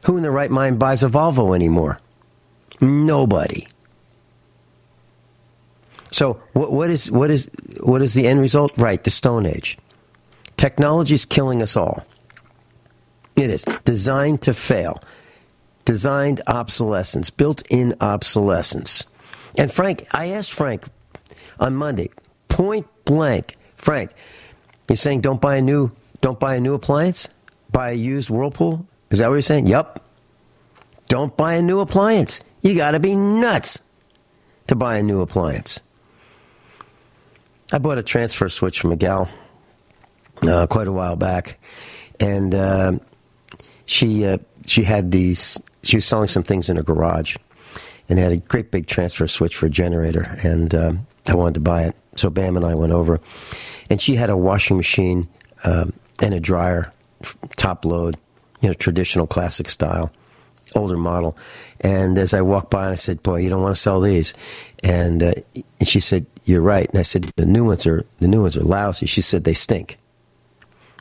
Who 0.05 0.17
in 0.17 0.23
their 0.23 0.33
right 0.33 0.51
mind 0.51 0.79
buys 0.79 1.03
a 1.03 1.09
Volvo 1.09 1.55
anymore? 1.55 1.99
Nobody. 2.81 3.67
So 6.11 6.41
what, 6.53 6.73
what 6.73 6.91
is 6.91 7.11
what 7.11 7.31
is 7.31 7.51
what 7.81 8.03
is 8.03 8.15
the 8.15 8.27
end 8.27 8.41
result? 8.41 8.73
Right, 8.77 9.03
the 9.03 9.11
Stone 9.11 9.47
Age. 9.47 9.79
Technology 10.57 11.15
is 11.15 11.25
killing 11.25 11.63
us 11.63 11.77
all. 11.77 12.05
It 13.41 13.51
is 13.51 13.65
designed 13.85 14.43
to 14.43 14.55
fail, 14.55 15.03
designed 15.87 16.43
obsolescence, 16.47 17.31
built-in 17.31 17.95
obsolescence. 18.01 19.07
And 19.57 19.73
Frank, 19.73 20.07
I 20.13 20.29
asked 20.33 20.53
Frank 20.53 20.85
on 21.59 21.75
Monday, 21.75 22.11
point 22.49 22.87
blank, 23.07 23.55
Frank, 23.77 24.11
you're 24.89 24.97
saying 24.97 25.23
don't 25.23 25.41
buy 25.41 25.57
a 25.57 25.63
new 25.63 25.91
don't 26.21 26.39
buy 26.39 26.57
a 26.57 26.61
new 26.61 26.75
appliance, 26.75 27.31
buy 27.73 27.91
a 27.91 27.95
used 27.95 28.29
Whirlpool. 28.29 28.87
Is 29.11 29.21
that 29.21 29.29
what 29.29 29.35
you're 29.35 29.43
saying? 29.43 29.67
Yep. 29.67 30.05
Don't 31.07 31.35
buy 31.37 31.55
a 31.55 31.63
new 31.63 31.81
appliance. 31.81 32.43
You 32.61 32.75
got 32.75 32.91
to 32.91 33.01
be 33.01 33.17
nuts 33.17 33.81
to 34.67 34.77
buy 34.77 34.99
a 34.99 35.03
new 35.03 35.23
appliance. 35.23 35.81
I 37.73 37.79
bought 37.79 37.99
a 37.99 38.03
transfer 38.03 38.49
switch 38.49 38.81
from 38.81 38.93
a 38.93 38.97
gal 38.97 39.31
uh, 40.43 40.67
quite 40.67 40.89
a 40.89 40.93
while 40.93 41.17
back, 41.17 41.59
and 42.19 42.55
uh, 42.55 42.93
she 43.91 44.25
uh, 44.25 44.39
she 44.67 44.85
had 44.85 45.11
these. 45.11 45.61
She 45.83 45.97
was 45.97 46.05
selling 46.05 46.29
some 46.29 46.45
things 46.45 46.71
in 46.71 46.77
her 46.77 46.83
garage, 46.83 47.37
and 48.09 48.19
had 48.19 48.31
a 48.31 48.37
great 48.37 48.71
big 48.71 48.87
transfer 48.87 49.27
switch 49.27 49.57
for 49.57 49.67
a 49.67 49.71
generator, 49.71 50.37
and 50.45 50.75
um, 50.75 51.07
I 51.27 51.35
wanted 51.35 51.55
to 51.55 51.61
buy 51.61 51.85
it. 51.85 51.97
So 52.15 52.31
Bam 52.31 52.57
and 52.57 52.65
I 52.65 52.77
went 52.77 52.93
over, 52.93 53.21
and 53.91 54.01
she 54.01 54.15
had 54.15 54.31
a 54.31 54.37
washing 54.37 54.77
machine 54.77 55.29
um, 55.65 55.93
and 56.23 56.33
a 56.35 56.41
dryer, 56.41 56.93
top 57.57 57.85
load, 57.85 58.17
you 58.61 58.69
know, 58.69 58.75
traditional 58.75 59.27
classic 59.27 59.69
style, 59.69 60.13
older 60.77 60.97
model. 60.97 61.37
And 61.81 62.17
as 62.17 62.33
I 62.33 62.43
walked 62.43 62.71
by, 62.71 62.91
I 62.91 62.95
said, 62.95 63.25
"Boy, 63.25 63.39
you 63.39 63.51
don't 63.51 63.63
want 63.63 63.75
to 63.75 63.81
sell 63.81 64.01
these." 64.01 64.35
And, 64.85 65.21
uh, 65.23 65.33
and 65.81 65.89
she 65.89 65.99
said, 65.99 66.27
"You're 66.45 66.63
right." 66.63 66.89
And 66.89 66.99
I 66.99 67.03
said, 67.03 67.33
"The 67.35 67.47
new 67.47 67.65
ones 67.65 67.89
are 67.89 68.05
the 68.21 68.29
new 68.29 68.43
ones 68.43 68.57
are 68.57 68.63
lousy." 68.63 69.07
She 69.07 69.23
said, 69.23 69.43
"They 69.43 69.55
stink." 69.55 69.99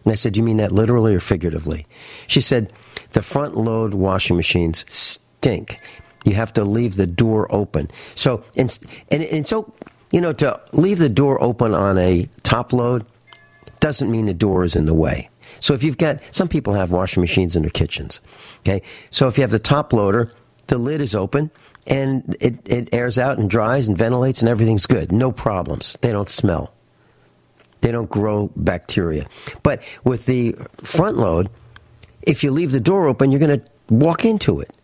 And 0.03 0.12
I 0.12 0.15
said, 0.15 0.34
"Do 0.34 0.39
you 0.39 0.44
mean 0.44 0.58
that 0.58 0.72
literally 0.72 1.15
or 1.15 1.20
figuratively?" 1.20 1.86
She 2.27 2.41
said, 2.41 2.72
"The 3.12 3.22
front 3.22 3.58
load 3.58 3.94
washing 3.94 4.36
machines 4.36 4.86
stink. 4.88 5.79
You 6.25 6.34
have 6.34 6.53
to 6.53 6.63
leave 6.63 6.96
the 6.96 7.08
door 7.08 7.48
open." 7.53 7.89
So 8.15 8.44
and 8.58 8.77
and, 9.12 9.24
and 9.24 9.48
so 9.48 9.74
you 10.12 10.22
know 10.22 10.34
to 10.34 10.60
leave 10.74 11.00
the 11.00 11.10
door 11.10 11.41
open 11.41 11.74
on 11.74 11.98
a 11.98 12.27
top 12.44 12.74
load 12.74 13.06
doesn't 13.79 14.12
mean 14.12 14.25
the 14.25 14.34
door 14.34 14.63
is 14.63 14.75
in 14.75 14.86
the 14.86 14.94
way. 14.94 15.29
So 15.60 15.74
if 15.74 15.84
you've 15.84 15.98
got 15.98 16.20
some 16.32 16.48
people 16.48 16.74
have 16.74 16.91
washing 16.91 17.22
machines 17.22 17.56
in 17.56 17.63
their 17.63 17.72
kitchens, 17.72 18.22
okay. 18.60 18.82
So 19.10 19.27
if 19.27 19.38
you 19.38 19.41
have 19.41 19.51
the 19.51 19.60
top 19.60 19.94
loader, 19.94 20.32
the 20.68 20.77
lid 20.77 21.01
is 21.01 21.15
open 21.15 21.51
and 21.88 22.36
it, 22.39 22.56
it 22.65 22.89
airs 22.94 23.18
out 23.18 23.38
and 23.38 23.50
dries 23.50 23.88
and 23.88 23.98
ventilates 23.98 24.41
and 24.41 24.50
everything's 24.50 24.86
good. 24.86 25.12
No 25.12 25.32
problems. 25.32 25.98
They 26.01 26.12
don't 26.12 26.29
smell. 26.29 26.74
They 27.81 27.91
don't 27.91 28.09
grow 28.09 28.51
bacteria. 28.55 29.25
But 29.63 29.83
with 30.03 30.25
the 30.25 30.55
front 30.77 31.17
load, 31.17 31.50
if 32.24 32.43
you 32.43 32.51
leave 32.51 32.71
the 32.71 32.79
door 32.79 33.07
open, 33.07 33.31
you're 33.31 33.39
going 33.39 33.59
to 33.59 33.67
walk 33.89 34.25
into 34.25 34.59
it. 34.59 34.75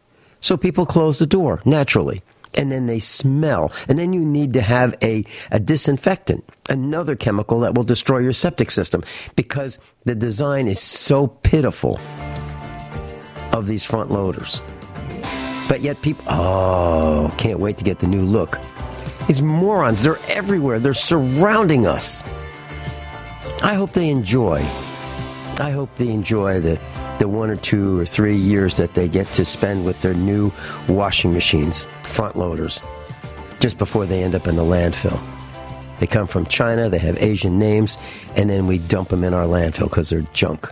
So 0.42 0.58
people 0.58 0.86
close 0.86 1.20
the 1.20 1.26
door 1.26 1.62
naturally. 1.66 2.22
And 2.58 2.72
then 2.72 2.86
they 2.86 3.00
smell. 3.00 3.72
And 3.90 4.00
then 4.00 4.14
you 4.14 4.24
need 4.24 4.54
to 4.54 4.62
have 4.62 4.96
a, 5.04 5.26
a 5.52 5.60
disinfectant, 5.60 6.46
another 6.70 7.16
chemical 7.16 7.60
that 7.62 7.76
will 7.76 7.84
destroy 7.84 8.20
your 8.20 8.32
septic 8.32 8.72
system 8.72 9.04
because 9.36 9.78
the 10.06 10.16
design 10.16 10.68
is 10.68 10.80
so 10.80 11.28
pitiful 11.28 12.00
of 13.52 13.66
these 13.66 13.84
front 13.84 14.10
loaders. 14.10 14.62
But 15.68 15.82
yet 15.82 16.02
people, 16.02 16.24
oh, 16.30 17.34
can't 17.38 17.60
wait 17.60 17.78
to 17.80 17.84
get 17.84 18.00
the 18.00 18.08
new 18.08 18.22
look. 18.22 18.58
These 19.28 19.42
morons, 19.42 20.04
they're 20.04 20.20
everywhere. 20.30 20.80
They're 20.80 20.94
surrounding 20.94 21.88
us. 21.88 22.24
I 23.64 23.74
hope 23.76 23.92
they 23.94 24.10
enjoy. 24.10 24.60
I 25.58 25.72
hope 25.72 25.96
they 25.96 26.10
enjoy 26.10 26.60
the, 26.60 26.80
the 27.20 27.28
one 27.28 27.50
or 27.50 27.56
two 27.56 28.00
or 28.00 28.06
three 28.06 28.36
years 28.36 28.78
that 28.78 28.94
they 28.94 29.08
get 29.08 29.32
to 29.34 29.46
spend 29.46 29.86
with 29.86 30.02
their 30.02 30.14
new 30.14 30.52
washing 30.88 31.32
machines, 31.32 31.86
front 32.04 32.36
loaders, 32.36 32.82
just 33.60 33.78
before 33.78 34.06
they 34.06 34.24
end 34.24 34.36
up 34.36 34.48
in 34.48 34.56
the 34.56 34.64
landfill. 34.64 35.22
They 35.98 36.08
come 36.08 36.28
from 36.28 36.46
China, 36.46 36.90
they 36.90 37.00
have 37.00 37.18
Asian 37.18 37.58
names, 37.58 37.98
and 38.36 38.50
then 38.50 38.68
we 38.68 38.80
dump 38.80 39.10
them 39.10 39.24
in 39.24 39.34
our 39.34 39.46
landfill 39.46 39.90
because 39.90 40.10
they're 40.10 40.22
junk. 40.34 40.72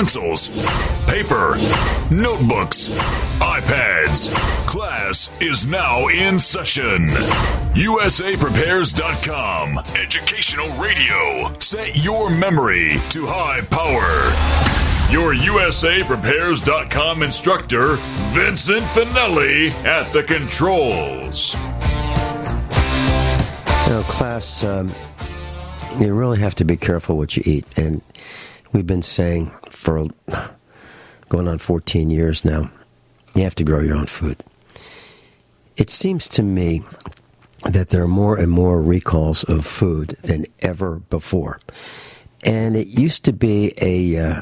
pencils, 0.00 0.48
paper, 1.06 1.56
notebooks, 2.10 2.88
iPads. 3.38 4.34
Class 4.66 5.28
is 5.42 5.66
now 5.66 6.08
in 6.08 6.38
session. 6.38 7.08
USAPrepares.com. 7.74 9.78
Educational 9.94 10.70
radio. 10.82 11.52
Set 11.58 11.96
your 11.96 12.30
memory 12.30 12.96
to 13.10 13.26
high 13.26 13.60
power. 13.68 14.32
Your 15.12 15.34
USAPrepares.com 15.34 17.22
instructor, 17.22 17.96
Vincent 18.32 18.84
Finelli, 18.84 19.70
at 19.84 20.10
the 20.14 20.22
controls. 20.22 21.56
You 23.84 23.90
know, 23.92 24.02
class, 24.08 24.64
um, 24.64 24.90
you 25.98 26.14
really 26.14 26.38
have 26.38 26.54
to 26.54 26.64
be 26.64 26.78
careful 26.78 27.18
what 27.18 27.36
you 27.36 27.42
eat. 27.44 27.66
And 27.76 28.00
we've 28.72 28.86
been 28.86 29.02
saying 29.02 29.50
for 29.70 30.06
going 31.28 31.48
on 31.48 31.58
14 31.58 32.10
years 32.10 32.44
now, 32.44 32.70
you 33.34 33.42
have 33.42 33.54
to 33.56 33.64
grow 33.64 33.80
your 33.80 33.96
own 33.96 34.06
food. 34.06 34.42
It 35.76 35.90
seems 35.90 36.28
to 36.30 36.42
me 36.42 36.82
that 37.64 37.88
there 37.88 38.02
are 38.02 38.08
more 38.08 38.36
and 38.36 38.50
more 38.50 38.82
recalls 38.82 39.44
of 39.44 39.66
food 39.66 40.16
than 40.22 40.46
ever 40.60 40.96
before. 41.10 41.60
And 42.44 42.76
it 42.76 42.86
used 42.86 43.24
to 43.26 43.32
be 43.32 43.72
a, 43.80 44.18
uh, 44.18 44.40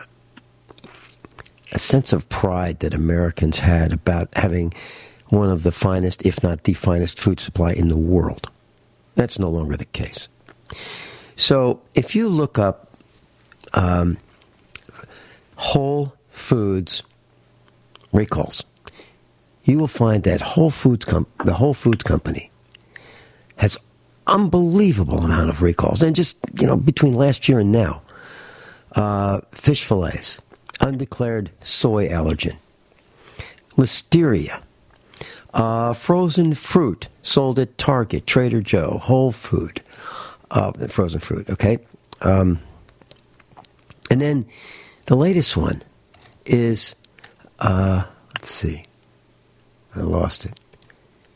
a 1.73 1.79
sense 1.79 2.13
of 2.13 2.29
pride 2.29 2.81
that 2.81 2.95
Americans 2.95 3.59
had 3.59 3.93
about 3.93 4.35
having 4.35 4.73
one 5.29 5.51
of 5.51 5.63
the 5.63 5.73
finest, 5.73 6.25
if 6.25 6.43
not 6.43 6.65
the 6.65 6.75
finest, 6.75 7.19
food 7.21 7.41
supply 7.41 7.73
in 7.73 7.89
the 7.89 7.99
world. 7.99 8.51
That's 9.15 9.39
no 9.39 9.51
longer 9.51 9.77
the 9.77 9.85
case. 9.85 10.29
So 11.37 11.83
if 11.95 12.15
you 12.15 12.29
look 12.29 12.59
up 12.59 12.88
um, 13.75 14.19
Whole 15.57 16.15
Foods 16.31 17.03
recalls, 18.13 18.65
you 19.65 19.79
will 19.79 19.87
find 19.87 20.23
that 20.25 20.41
Whole 20.41 20.71
Foods 20.71 21.05
com- 21.05 21.27
the 21.45 21.55
Whole 21.55 21.75
Foods 21.75 22.03
company 22.03 22.51
has 23.57 23.77
unbelievable 24.27 25.19
amount 25.19 25.51
of 25.51 25.63
recalls, 25.63 26.03
and 26.03 26.15
just 26.15 26.39
you 26.61 26.67
know 26.67 26.77
between 26.77 27.15
last 27.15 27.49
year 27.49 27.59
and 27.59 27.73
now, 27.73 28.03
uh, 28.93 29.41
fish 29.51 29.85
fillets, 29.85 30.41
undeclared 30.81 31.51
soy 31.61 32.09
allergen, 32.09 32.57
listeria, 33.77 34.63
uh, 35.55 35.93
frozen 35.93 36.55
fruit 36.55 37.09
sold 37.23 37.59
at 37.59 37.77
Target, 37.79 38.27
Trader 38.27 38.61
Joe, 38.61 38.99
Whole 39.03 39.33
Food, 39.33 39.83
uh, 40.51 40.73
frozen 40.89 41.21
fruit. 41.21 41.51
Okay, 41.51 41.79
um, 42.23 42.59
and 44.11 44.21
then 44.21 44.47
the 45.07 45.17
latest 45.17 45.57
one 45.57 45.83
is, 46.47 46.95
uh, 47.59 48.05
let's 48.35 48.51
see, 48.51 48.85
I 49.95 50.01
lost 50.01 50.45
it. 50.45 50.59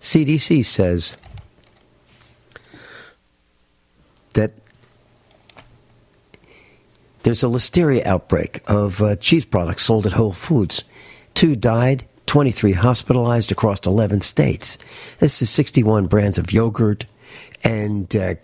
CDC 0.01 0.65
says 0.65 1.17
that 4.35 4.53
there's 7.23 7.45
a 7.45 7.47
listeria 7.47 8.05
outbreak 8.05 8.61
of 8.67 9.01
uh, 9.01 9.17
cheese 9.17 9.45
products 9.45 9.83
sold 9.83 10.07
at 10.07 10.13
Whole 10.13 10.33
Foods. 10.33 10.83
Two 11.35 11.55
died, 11.55 12.05
23 12.27 12.73
hospitalized 12.73 13.53
across 13.53 13.79
11 13.87 14.23
states. 14.23 14.79
This 15.19 15.41
is 15.41 15.51
61 15.51 16.07
brands 16.07 16.39
of 16.39 16.53
yogurt 16.53 17.07
and 17.63 18.15
uh, 18.17 18.35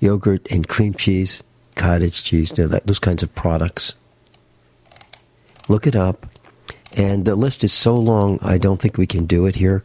yogurt 0.00 0.46
and 0.50 0.68
cream 0.68 0.92
cheese, 0.94 1.42
cottage 1.74 2.24
cheese, 2.24 2.52
you 2.56 2.64
know, 2.64 2.68
that, 2.68 2.86
those 2.86 2.98
kinds 2.98 3.22
of 3.22 3.34
products. 3.34 3.96
Look 5.68 5.86
it 5.86 5.96
up. 5.96 6.26
And 6.94 7.24
the 7.24 7.34
list 7.34 7.64
is 7.64 7.72
so 7.72 7.96
long, 7.96 8.38
I 8.42 8.58
don't 8.58 8.80
think 8.80 8.98
we 8.98 9.06
can 9.06 9.26
do 9.26 9.46
it 9.46 9.56
here 9.56 9.82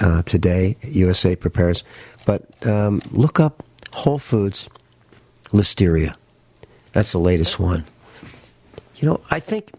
uh, 0.00 0.22
today. 0.22 0.76
USA 0.82 1.34
prepares. 1.34 1.82
But 2.24 2.44
um, 2.66 3.02
look 3.10 3.40
up 3.40 3.64
Whole 3.92 4.18
Foods 4.18 4.68
Listeria. 5.50 6.14
That's 6.92 7.12
the 7.12 7.18
latest 7.18 7.58
one. 7.58 7.84
You 8.96 9.08
know, 9.08 9.20
I 9.30 9.40
think 9.40 9.72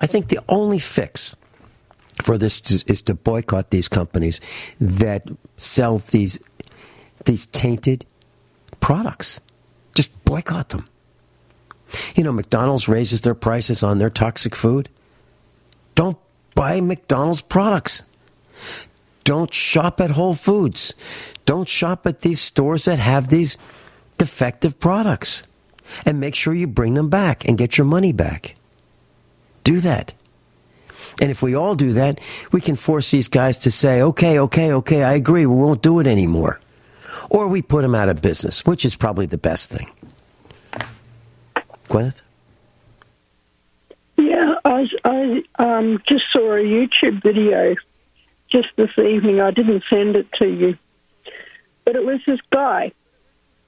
I 0.00 0.06
think 0.06 0.28
the 0.28 0.40
only 0.48 0.78
fix 0.78 1.34
for 2.22 2.36
this 2.36 2.84
is 2.84 3.02
to 3.02 3.14
boycott 3.14 3.70
these 3.70 3.88
companies 3.88 4.40
that 4.80 5.26
sell 5.56 5.98
these 6.10 6.38
these 7.24 7.46
tainted 7.46 8.04
products. 8.80 9.40
Boycott 10.30 10.68
them. 10.68 10.84
You 12.14 12.22
know, 12.22 12.30
McDonald's 12.30 12.88
raises 12.88 13.22
their 13.22 13.34
prices 13.34 13.82
on 13.82 13.98
their 13.98 14.10
toxic 14.10 14.54
food. 14.54 14.88
Don't 15.96 16.16
buy 16.54 16.80
McDonald's 16.80 17.42
products. 17.42 18.04
Don't 19.24 19.52
shop 19.52 20.00
at 20.00 20.12
Whole 20.12 20.36
Foods. 20.36 20.94
Don't 21.46 21.68
shop 21.68 22.06
at 22.06 22.20
these 22.20 22.40
stores 22.40 22.84
that 22.84 23.00
have 23.00 23.26
these 23.26 23.58
defective 24.18 24.78
products. 24.78 25.42
And 26.06 26.20
make 26.20 26.36
sure 26.36 26.54
you 26.54 26.68
bring 26.68 26.94
them 26.94 27.10
back 27.10 27.48
and 27.48 27.58
get 27.58 27.76
your 27.76 27.84
money 27.86 28.12
back. 28.12 28.54
Do 29.64 29.80
that. 29.80 30.14
And 31.20 31.32
if 31.32 31.42
we 31.42 31.56
all 31.56 31.74
do 31.74 31.94
that, 31.94 32.20
we 32.52 32.60
can 32.60 32.76
force 32.76 33.10
these 33.10 33.26
guys 33.26 33.58
to 33.58 33.72
say, 33.72 34.00
okay, 34.00 34.38
okay, 34.38 34.72
okay, 34.74 35.02
I 35.02 35.14
agree, 35.14 35.44
we 35.44 35.56
won't 35.56 35.82
do 35.82 35.98
it 35.98 36.06
anymore. 36.06 36.60
Or 37.30 37.48
we 37.48 37.62
put 37.62 37.82
them 37.82 37.96
out 37.96 38.08
of 38.08 38.22
business, 38.22 38.64
which 38.64 38.84
is 38.84 38.94
probably 38.94 39.26
the 39.26 39.36
best 39.36 39.72
thing. 39.72 39.90
Gwyneth? 41.90 42.22
Yeah, 44.16 44.54
I, 44.64 44.86
I 45.04 45.42
um, 45.58 46.00
just 46.08 46.24
saw 46.32 46.54
a 46.54 46.62
YouTube 46.62 47.22
video 47.22 47.74
just 48.50 48.68
this 48.76 48.90
evening. 48.96 49.40
I 49.40 49.50
didn't 49.50 49.82
send 49.90 50.14
it 50.14 50.30
to 50.34 50.48
you, 50.48 50.78
but 51.84 51.96
it 51.96 52.04
was 52.04 52.20
this 52.26 52.38
guy 52.52 52.92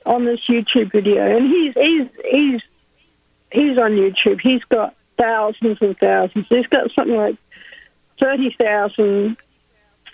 on 0.07 0.25
this 0.25 0.41
YouTube 0.49 0.93
video, 0.93 1.37
and 1.37 1.47
he's 1.47 1.75
he's 1.75 2.09
he's 2.31 2.61
he's 3.51 3.79
on 3.79 3.93
YouTube. 3.93 4.41
He's 4.41 4.63
got 4.65 4.95
thousands 5.19 5.79
and 5.81 5.97
thousands. 5.99 6.47
He's 6.49 6.67
got 6.67 6.91
something 6.95 7.17
like 7.17 7.37
thirty 8.21 8.55
thousand 8.59 9.37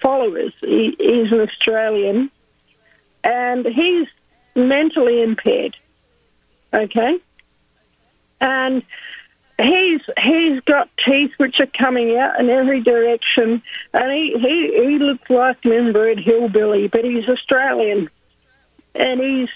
followers. 0.02 0.52
He, 0.60 0.96
he's 0.98 1.32
an 1.32 1.40
Australian, 1.40 2.30
and 3.22 3.66
he's 3.66 4.08
mentally 4.54 5.22
impaired. 5.22 5.76
Okay, 6.72 7.18
and 8.40 8.82
he's 9.60 10.00
he's 10.22 10.60
got 10.60 10.88
teeth 11.04 11.32
which 11.38 11.56
are 11.60 11.66
coming 11.66 12.16
out 12.16 12.38
in 12.40 12.48
every 12.48 12.82
direction, 12.82 13.62
and 13.92 14.12
he 14.12 14.34
he, 14.38 14.86
he 14.86 14.98
looks 14.98 15.28
like 15.28 15.58
an 15.64 15.72
inbred 15.72 16.18
hillbilly, 16.18 16.88
but 16.88 17.04
he's 17.04 17.28
Australian, 17.28 18.08
and 18.94 19.20
he's 19.20 19.48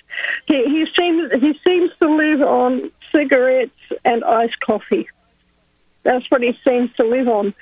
he, 0.46 0.64
he 0.64 0.86
seems 0.98 1.32
he 1.40 1.58
seems 1.64 1.90
to 2.00 2.14
live 2.14 2.42
on 2.42 2.90
cigarettes 3.12 3.70
and 4.04 4.24
iced 4.24 4.58
coffee. 4.60 5.08
That's 6.02 6.28
what 6.30 6.42
he 6.42 6.58
seems 6.66 6.90
to 6.96 7.06
live 7.06 7.28
on. 7.28 7.54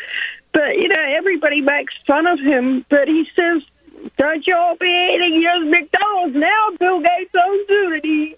But 0.52 0.76
you 0.76 0.88
know, 0.88 1.04
everybody 1.16 1.61
makes 1.61 1.94
fun 2.06 2.26
of 2.26 2.38
him, 2.40 2.85
but 2.88 3.06
he 3.09 3.26
says. 3.38 3.62
Don't 4.16 4.46
you 4.46 4.56
all 4.56 4.76
be 4.76 4.87
eating 4.87 5.42
your 5.42 5.62
McDonald's 5.66 6.35
now? 6.35 6.68
Bill 6.78 7.00
Gates 7.00 7.35
owns 7.35 7.66
it, 7.68 7.92
and 7.92 8.02
he 8.02 8.37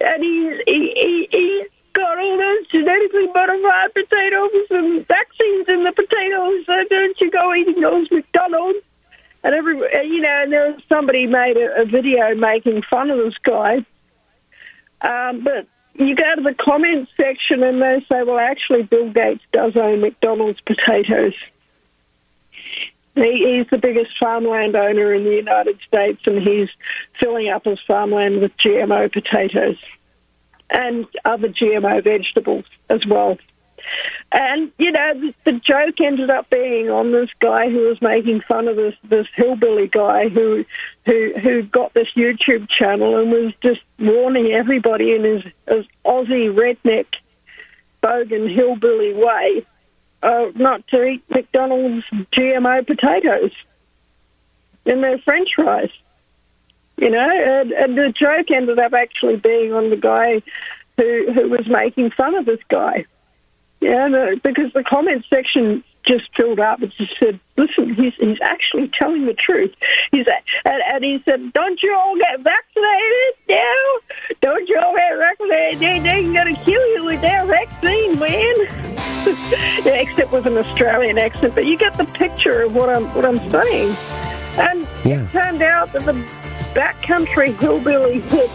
and 0.00 0.22
he's 0.22 0.60
he, 0.66 0.92
he, 0.96 1.28
he's 1.30 1.68
got 1.92 2.18
all 2.18 2.36
those 2.36 2.66
genetically 2.70 3.26
modified 3.34 3.92
potatoes 3.94 4.66
and 4.70 5.06
vaccines 5.06 5.66
in 5.68 5.84
the 5.84 5.92
potatoes. 5.94 6.64
So 6.66 6.74
don't 6.88 7.20
you 7.20 7.30
go 7.30 7.54
eating 7.54 7.80
those 7.80 8.10
McDonald's? 8.10 8.78
And 9.42 9.54
every 9.54 9.76
you 9.76 10.20
know, 10.20 10.40
and 10.42 10.52
there 10.52 10.72
was 10.72 10.82
somebody 10.88 11.26
made 11.26 11.56
a, 11.56 11.82
a 11.82 11.84
video 11.84 12.34
making 12.34 12.82
fun 12.90 13.10
of 13.10 13.18
this 13.18 13.38
guy. 13.42 13.84
Um, 15.02 15.44
but 15.44 15.66
you 15.94 16.14
go 16.14 16.34
to 16.36 16.42
the 16.42 16.54
comments 16.54 17.10
section 17.18 17.62
and 17.62 17.80
they 17.80 18.04
say, 18.10 18.22
well, 18.22 18.38
actually, 18.38 18.82
Bill 18.82 19.10
Gates 19.10 19.42
does 19.52 19.72
own 19.76 20.00
McDonald's 20.00 20.60
potatoes. 20.60 21.34
He, 23.20 23.56
he's 23.58 23.70
the 23.70 23.78
biggest 23.78 24.10
farmland 24.18 24.76
owner 24.76 25.12
in 25.14 25.24
the 25.24 25.36
United 25.36 25.78
States, 25.86 26.20
and 26.26 26.40
he's 26.40 26.68
filling 27.18 27.48
up 27.48 27.64
his 27.64 27.78
farmland 27.86 28.40
with 28.40 28.56
GMO 28.56 29.12
potatoes 29.12 29.76
and 30.70 31.06
other 31.24 31.48
GMO 31.48 32.02
vegetables 32.02 32.64
as 32.88 33.04
well. 33.06 33.38
And 34.32 34.70
you 34.78 34.92
know, 34.92 35.14
the, 35.14 35.34
the 35.44 35.52
joke 35.58 36.00
ended 36.00 36.30
up 36.30 36.48
being 36.50 36.90
on 36.90 37.12
this 37.12 37.30
guy 37.40 37.68
who 37.68 37.88
was 37.88 38.00
making 38.00 38.42
fun 38.42 38.68
of 38.68 38.76
this 38.76 38.94
this 39.02 39.26
hillbilly 39.34 39.88
guy 39.88 40.28
who 40.28 40.64
who 41.06 41.32
who 41.42 41.62
got 41.62 41.94
this 41.94 42.08
YouTube 42.16 42.68
channel 42.68 43.18
and 43.18 43.30
was 43.30 43.52
just 43.62 43.80
warning 43.98 44.52
everybody 44.52 45.14
in 45.14 45.24
his, 45.24 45.42
his 45.66 45.86
Aussie 46.04 46.54
redneck 46.54 47.06
bogan 48.02 48.54
hillbilly 48.54 49.14
way 49.14 49.66
uh, 50.22 50.46
not 50.54 50.86
to 50.88 51.04
eat 51.04 51.24
McDonald's 51.30 52.04
GMO 52.32 52.86
potatoes 52.86 53.52
in 54.84 55.00
their 55.00 55.18
French 55.18 55.48
fries. 55.56 55.90
You 56.96 57.10
know, 57.10 57.30
and, 57.30 57.72
and 57.72 57.96
the 57.96 58.12
joke 58.12 58.50
ended 58.54 58.78
up 58.78 58.92
actually 58.92 59.36
being 59.36 59.72
on 59.72 59.88
the 59.88 59.96
guy 59.96 60.42
who 60.98 61.32
who 61.32 61.48
was 61.48 61.66
making 61.66 62.10
fun 62.10 62.34
of 62.34 62.44
this 62.44 62.60
guy. 62.68 63.06
Yeah, 63.80 64.08
the, 64.10 64.40
because 64.44 64.70
the 64.74 64.84
comment 64.84 65.24
section 65.30 65.82
just 66.06 66.24
filled 66.36 66.60
up. 66.60 66.82
and 66.82 66.92
just 66.98 67.14
said, 67.18 67.40
"Listen, 67.56 67.94
he's 67.94 68.12
he's 68.18 68.38
actually 68.42 68.90
telling 68.98 69.24
the 69.24 69.34
truth." 69.34 69.74
He's 70.12 70.26
and, 70.64 70.82
and 70.92 71.04
he 71.04 71.22
said, 71.24 71.52
"Don't 71.54 71.82
you 71.82 71.94
all 71.94 72.16
get 72.16 72.40
vaccinated 72.40 73.34
now? 73.48 74.36
Don't 74.42 74.68
you 74.68 74.78
all 74.78 74.94
get 74.94 75.16
vaccinated? 75.16 75.78
They 75.78 75.98
they're 76.00 76.44
going 76.44 76.54
to 76.54 76.64
kill 76.64 76.86
you 76.96 77.04
with 77.06 77.20
their 77.22 77.46
vaccine, 77.46 78.18
man." 78.18 79.09
Yeah, 79.26 79.94
except 79.94 80.32
with 80.32 80.46
an 80.46 80.56
Australian 80.56 81.18
accent, 81.18 81.54
but 81.54 81.66
you 81.66 81.76
get 81.76 81.94
the 81.94 82.04
picture 82.04 82.62
of 82.62 82.74
what 82.74 82.88
I'm 82.88 83.12
what 83.14 83.24
I'm 83.24 83.38
saying. 83.50 83.94
And 84.58 84.82
yeah. 85.04 85.24
it 85.24 85.30
turned 85.30 85.62
out 85.62 85.92
that 85.92 86.02
the 86.02 86.12
backcountry 86.74 87.58
hillbilly 87.58 88.20
hit 88.20 88.50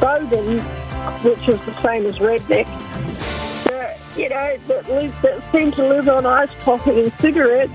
Bogan, 0.00 0.62
which 1.24 1.48
is 1.48 1.60
the 1.62 1.78
same 1.80 2.06
as 2.06 2.18
redneck 2.18 2.66
you 4.16 4.28
know, 4.28 4.58
that, 4.68 4.88
live, 4.88 5.22
that 5.22 5.52
seem 5.52 5.72
to 5.72 5.86
live 5.86 6.08
on 6.08 6.26
ice 6.26 6.54
coffee 6.56 7.02
and 7.02 7.12
cigarettes 7.14 7.72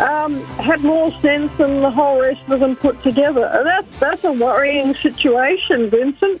um, 0.00 0.44
had 0.56 0.82
more 0.82 1.10
sense 1.20 1.54
than 1.56 1.80
the 1.80 1.90
whole 1.90 2.20
rest 2.20 2.42
of 2.48 2.60
them 2.60 2.76
put 2.76 3.00
together. 3.02 3.46
And 3.46 3.66
that's, 3.66 4.00
that's 4.00 4.24
a 4.24 4.32
worrying 4.32 4.94
situation, 4.96 5.88
Vincent. 5.88 6.40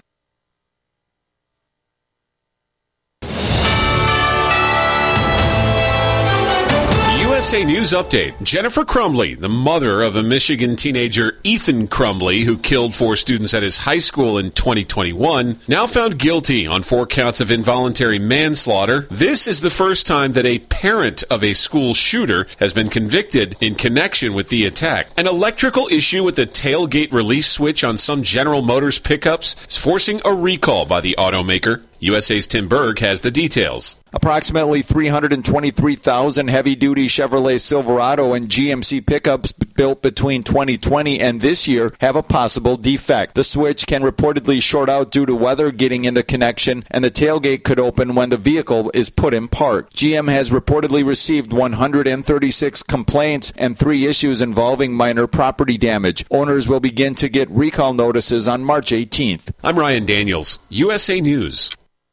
USA 7.41 7.65
News 7.65 7.91
Update. 7.91 8.43
Jennifer 8.43 8.85
Crumbley, 8.85 9.35
the 9.35 9.49
mother 9.49 10.03
of 10.03 10.15
a 10.15 10.21
Michigan 10.21 10.75
teenager, 10.75 11.39
Ethan 11.43 11.87
Crumbley, 11.87 12.43
who 12.43 12.55
killed 12.55 12.93
four 12.93 13.15
students 13.15 13.55
at 13.55 13.63
his 13.63 13.77
high 13.77 13.97
school 13.97 14.37
in 14.37 14.51
2021, 14.51 15.59
now 15.67 15.87
found 15.87 16.19
guilty 16.19 16.67
on 16.67 16.83
four 16.83 17.07
counts 17.07 17.41
of 17.41 17.49
involuntary 17.49 18.19
manslaughter. 18.19 19.07
This 19.09 19.47
is 19.47 19.61
the 19.61 19.71
first 19.71 20.05
time 20.05 20.33
that 20.33 20.45
a 20.45 20.59
parent 20.59 21.23
of 21.31 21.43
a 21.43 21.53
school 21.53 21.95
shooter 21.95 22.45
has 22.59 22.73
been 22.73 22.91
convicted 22.91 23.55
in 23.59 23.73
connection 23.73 24.35
with 24.35 24.49
the 24.49 24.67
attack. 24.67 25.09
An 25.17 25.25
electrical 25.25 25.87
issue 25.87 26.23
with 26.23 26.35
the 26.35 26.45
tailgate 26.45 27.11
release 27.11 27.47
switch 27.47 27.83
on 27.83 27.97
some 27.97 28.21
General 28.21 28.61
Motors 28.61 28.99
pickups 28.99 29.55
is 29.67 29.77
forcing 29.77 30.21
a 30.23 30.31
recall 30.31 30.85
by 30.85 31.01
the 31.01 31.15
automaker. 31.17 31.81
USA's 32.03 32.47
Tim 32.47 32.67
Berg 32.67 32.97
has 32.97 33.21
the 33.21 33.29
details. 33.29 33.95
Approximately 34.11 34.81
323,000 34.81 36.47
heavy 36.47 36.73
duty 36.73 37.05
Chevrolet 37.05 37.59
Silverado 37.59 38.33
and 38.33 38.47
GMC 38.47 39.05
pickups 39.05 39.51
built 39.51 40.01
between 40.01 40.41
2020 40.41 41.19
and 41.19 41.41
this 41.41 41.67
year 41.67 41.93
have 42.01 42.15
a 42.15 42.23
possible 42.23 42.75
defect. 42.75 43.35
The 43.35 43.43
switch 43.43 43.85
can 43.85 44.01
reportedly 44.01 44.63
short 44.63 44.89
out 44.89 45.11
due 45.11 45.27
to 45.27 45.35
weather 45.35 45.69
getting 45.69 46.05
in 46.05 46.15
the 46.15 46.23
connection, 46.23 46.83
and 46.89 47.03
the 47.03 47.11
tailgate 47.11 47.63
could 47.63 47.79
open 47.79 48.15
when 48.15 48.29
the 48.29 48.37
vehicle 48.37 48.89
is 48.95 49.11
put 49.11 49.35
in 49.35 49.47
park. 49.47 49.93
GM 49.93 50.27
has 50.27 50.49
reportedly 50.49 51.05
received 51.05 51.53
136 51.53 52.81
complaints 52.81 53.53
and 53.55 53.77
three 53.77 54.07
issues 54.07 54.41
involving 54.41 54.95
minor 54.95 55.27
property 55.27 55.77
damage. 55.77 56.25
Owners 56.31 56.67
will 56.67 56.79
begin 56.79 57.13
to 57.13 57.29
get 57.29 57.47
recall 57.51 57.93
notices 57.93 58.47
on 58.47 58.63
March 58.63 58.89
18th. 58.89 59.51
I'm 59.63 59.77
Ryan 59.77 60.07
Daniels, 60.07 60.57
USA 60.69 61.21
News. 61.21 61.69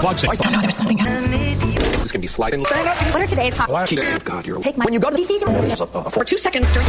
There's 0.00 0.76
something. 0.76 0.96
It's 1.00 2.12
gonna 2.12 2.20
be 2.20 2.26
sliding. 2.26 2.60
What 2.60 3.16
are 3.16 3.26
today's 3.26 3.56
hot? 3.56 3.68
God, 4.24 4.46
you're. 4.46 4.60
Take 4.60 4.76
my. 4.76 4.84
When 4.84 4.94
you 4.94 5.00
go 5.00 5.10
to 5.10 5.16
DC 5.16 5.42
uh, 5.42 5.84
uh, 5.98 6.10
for 6.10 6.24
two 6.24 6.38
seconds 6.38 6.70
during. 6.72 6.86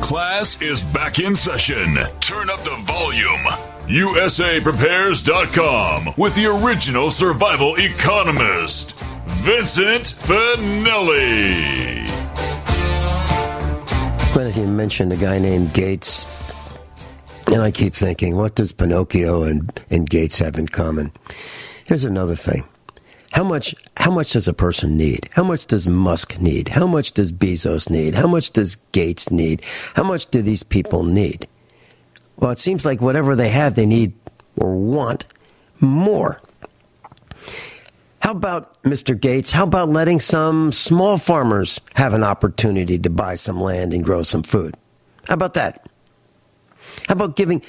Class 0.00 0.60
is 0.62 0.84
back 0.84 1.18
in 1.18 1.34
session. 1.36 1.98
Turn 2.20 2.48
up 2.50 2.60
the 2.60 2.76
volume. 2.86 3.44
USAPrepares.com 3.88 6.14
with 6.16 6.34
the 6.34 6.46
original 6.46 7.10
survival 7.10 7.74
economist, 7.76 8.94
Vincent 9.24 10.04
Finelli. 10.04 12.08
When 14.34 14.50
you 14.52 14.66
mentioned 14.66 15.12
a 15.12 15.16
guy 15.16 15.38
named 15.38 15.72
Gates, 15.74 16.24
and 17.52 17.62
I 17.62 17.70
keep 17.70 17.94
thinking, 17.94 18.36
what 18.36 18.54
does 18.54 18.72
Pinocchio 18.72 19.42
and, 19.44 19.80
and 19.90 20.08
Gates 20.08 20.38
have 20.38 20.58
in 20.58 20.68
common? 20.68 21.12
Here's 21.86 22.04
another 22.04 22.36
thing. 22.36 22.64
How 23.32 23.44
much 23.44 23.74
how 23.96 24.10
much 24.10 24.32
does 24.32 24.48
a 24.48 24.54
person 24.54 24.96
need? 24.96 25.28
How 25.32 25.44
much 25.44 25.66
does 25.66 25.88
Musk 25.88 26.40
need? 26.40 26.68
How 26.68 26.86
much 26.86 27.12
does 27.12 27.30
Bezos 27.30 27.90
need? 27.90 28.14
How 28.14 28.26
much 28.26 28.52
does 28.52 28.76
Gates 28.92 29.30
need? 29.30 29.64
How 29.94 30.02
much 30.02 30.26
do 30.28 30.40
these 30.40 30.62
people 30.62 31.02
need? 31.02 31.46
Well, 32.36 32.50
it 32.50 32.58
seems 32.58 32.86
like 32.86 33.00
whatever 33.00 33.34
they 33.34 33.48
have, 33.48 33.74
they 33.74 33.86
need 33.86 34.14
or 34.56 34.74
want 34.74 35.26
more. 35.80 36.40
How 38.20 38.32
about 38.32 38.82
Mr. 38.82 39.18
Gates? 39.18 39.52
How 39.52 39.64
about 39.64 39.88
letting 39.88 40.20
some 40.20 40.72
small 40.72 41.18
farmers 41.18 41.80
have 41.94 42.14
an 42.14 42.24
opportunity 42.24 42.98
to 42.98 43.10
buy 43.10 43.34
some 43.34 43.60
land 43.60 43.92
and 43.94 44.04
grow 44.04 44.22
some 44.22 44.42
food? 44.42 44.76
How 45.28 45.34
about 45.34 45.54
that? 45.54 45.88
How 47.06 47.14
about 47.14 47.36
giving 47.36 47.62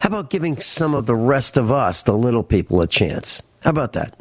how 0.00 0.08
about 0.08 0.28
giving 0.30 0.60
some 0.60 0.94
of 0.94 1.06
the 1.06 1.14
rest 1.14 1.56
of 1.56 1.72
us, 1.72 2.02
the 2.02 2.12
little 2.12 2.42
people, 2.42 2.82
a 2.82 2.86
chance? 2.86 3.42
How 3.62 3.70
about 3.70 3.94
that? 3.94 4.20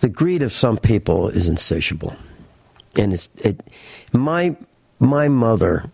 The 0.00 0.08
greed 0.08 0.42
of 0.42 0.52
some 0.52 0.78
people 0.78 1.28
is 1.28 1.48
insatiable. 1.48 2.16
And 2.98 3.12
it's 3.12 3.28
it 3.44 3.60
my 4.12 4.56
my 4.98 5.28
mother 5.28 5.90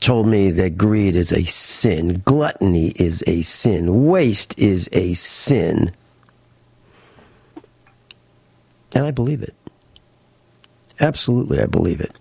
told 0.00 0.26
me 0.26 0.50
that 0.52 0.78
greed 0.78 1.16
is 1.16 1.32
a 1.32 1.44
sin, 1.44 2.22
gluttony 2.24 2.92
is 2.96 3.24
a 3.26 3.42
sin, 3.42 4.06
waste 4.06 4.58
is 4.58 4.88
a 4.92 5.14
sin. 5.14 5.90
And 8.94 9.04
I 9.04 9.10
believe 9.10 9.42
it. 9.42 9.54
Absolutely, 11.00 11.60
I 11.60 11.66
believe 11.66 12.00
it. 12.00 12.12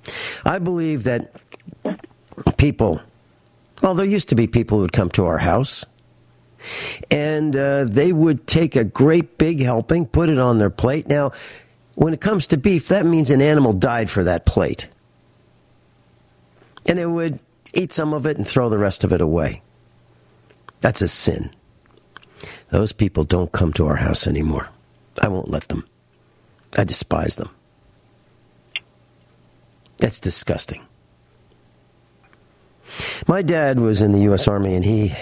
I 0.46 0.60
believe 0.60 1.04
that 1.06 1.34
people, 2.58 3.02
well, 3.82 3.94
there 3.94 4.06
used 4.06 4.30
to 4.30 4.36
be 4.36 4.48
people 4.48 4.78
who 4.78 4.84
would 4.84 4.94
come 4.94 5.10
to 5.12 5.26
our 5.26 5.38
house 5.38 5.86
and 7.12 7.56
uh, 7.56 7.84
they 7.86 8.12
would 8.12 8.48
take 8.48 8.76
a 8.76 8.84
great 8.84 9.38
big 9.38 9.62
helping, 9.62 10.06
put 10.06 10.30
it 10.30 10.40
on 10.40 10.58
their 10.58 10.70
plate. 10.70 11.08
Now, 11.08 11.32
when 11.96 12.14
it 12.14 12.22
comes 12.22 12.48
to 12.48 12.58
beef, 12.58 12.90
that 12.90 13.06
means 13.06 13.32
an 13.32 13.42
animal 13.42 13.74
died 13.74 14.10
for 14.10 14.24
that 14.24 14.46
plate. 14.46 14.90
And 16.88 16.98
they 16.98 17.06
would 17.06 17.40
eat 17.74 17.92
some 17.92 18.14
of 18.14 18.26
it 18.26 18.38
and 18.38 18.48
throw 18.48 18.70
the 18.70 18.78
rest 18.78 19.04
of 19.04 19.12
it 19.12 19.22
away. 19.22 19.62
That's 20.80 21.02
a 21.02 21.08
sin. 21.08 21.52
Those 22.70 22.92
people 22.92 23.24
don't 23.24 23.52
come 23.52 23.74
to 23.74 23.88
our 23.88 23.96
house 23.96 24.28
anymore. 24.28 24.70
I 25.22 25.28
won't 25.28 25.50
let 25.50 25.68
them. 25.70 25.88
I 26.78 26.84
despise 26.84 27.36
them. 27.36 27.50
That's 29.98 30.20
disgusting. 30.20 30.87
My 33.28 33.42
dad 33.42 33.80
was 33.80 34.02
in 34.02 34.12
the 34.12 34.22
U.S. 34.22 34.48
Army, 34.48 34.76
and 34.76 34.84
he 34.84 35.14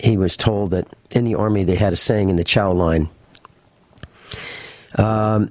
he 0.00 0.16
was 0.16 0.36
told 0.36 0.72
that 0.72 0.88
in 1.10 1.24
the 1.24 1.34
Army 1.34 1.64
they 1.64 1.76
had 1.76 1.92
a 1.92 1.96
saying 1.96 2.30
in 2.30 2.36
the 2.36 2.44
chow 2.44 2.72
line: 2.72 3.08
um, 4.96 5.50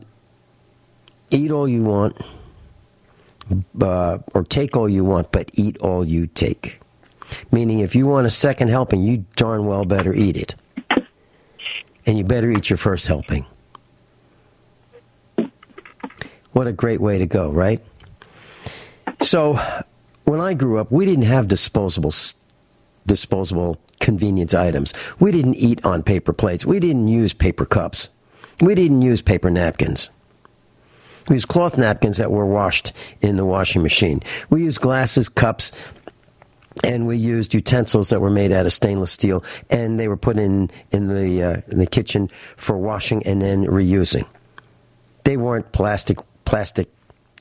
"Eat 1.32 1.52
all 1.52 1.68
you 1.68 1.84
want, 1.84 2.18
uh, 3.82 4.20
or 4.34 4.44
take 4.44 4.78
all 4.78 4.90
you 4.90 5.04
want, 5.04 5.32
but 5.32 5.50
eat 5.54 5.78
all 5.80 6.06
you 6.06 6.28
take." 6.28 6.80
Meaning, 7.52 7.80
if 7.80 7.96
you 7.96 8.06
want 8.06 8.28
a 8.28 8.32
second 8.32 8.68
helping, 8.68 9.02
you 9.02 9.26
darn 9.36 9.66
well 9.66 9.86
better 9.86 10.14
eat 10.14 10.38
it, 10.38 10.56
and 12.06 12.18
you 12.18 12.24
better 12.24 12.52
eat 12.52 12.70
your 12.70 12.78
first 12.78 13.08
helping. 13.08 13.46
What 16.52 16.68
a 16.68 16.74
great 16.74 17.02
way 17.02 17.18
to 17.20 17.26
go, 17.26 17.52
right? 17.52 17.82
So, 19.22 19.60
when 20.26 20.42
I 20.42 20.54
grew 20.54 20.80
up, 20.80 20.92
we 20.92 21.06
didn't 21.06 21.26
have 21.26 21.48
disposable 21.48 22.12
disposable 23.08 23.78
convenience 24.00 24.54
items. 24.54 24.94
We 25.20 25.32
didn't 25.32 25.56
eat 25.56 25.86
on 25.86 26.04
paper 26.04 26.34
plates. 26.34 26.66
We 26.66 26.80
didn't 26.80 27.08
use 27.08 27.34
paper 27.34 27.66
cups. 27.66 28.10
We 28.62 28.76
didn't 28.76 29.02
use 29.02 29.22
paper 29.22 29.50
napkins. 29.50 30.10
We 31.30 31.36
used 31.36 31.48
cloth 31.48 31.78
napkins 31.78 32.18
that 32.18 32.32
were 32.32 32.46
washed 32.46 32.94
in 33.22 33.36
the 33.36 33.46
washing 33.46 33.82
machine. 33.82 34.22
We 34.50 34.64
used 34.64 34.82
glasses, 34.82 35.30
cups, 35.30 35.72
and 36.84 37.08
we 37.08 37.18
used 37.18 37.54
utensils 37.54 38.10
that 38.10 38.22
were 38.22 38.30
made 38.30 38.52
out 38.52 38.66
of 38.66 38.74
stainless 38.74 39.12
steel, 39.12 39.44
and 39.70 40.00
they 40.00 40.08
were 40.08 40.18
put 40.18 40.38
in 40.38 40.70
in 40.92 41.08
the 41.08 41.44
uh, 41.44 41.62
in 41.68 41.80
the 41.80 41.88
kitchen 41.88 42.28
for 42.58 42.78
washing 42.78 43.26
and 43.26 43.42
then 43.42 43.66
reusing. 43.66 44.26
They 45.24 45.38
weren't 45.38 45.72
plastic 45.72 46.20
plastic 46.46 46.90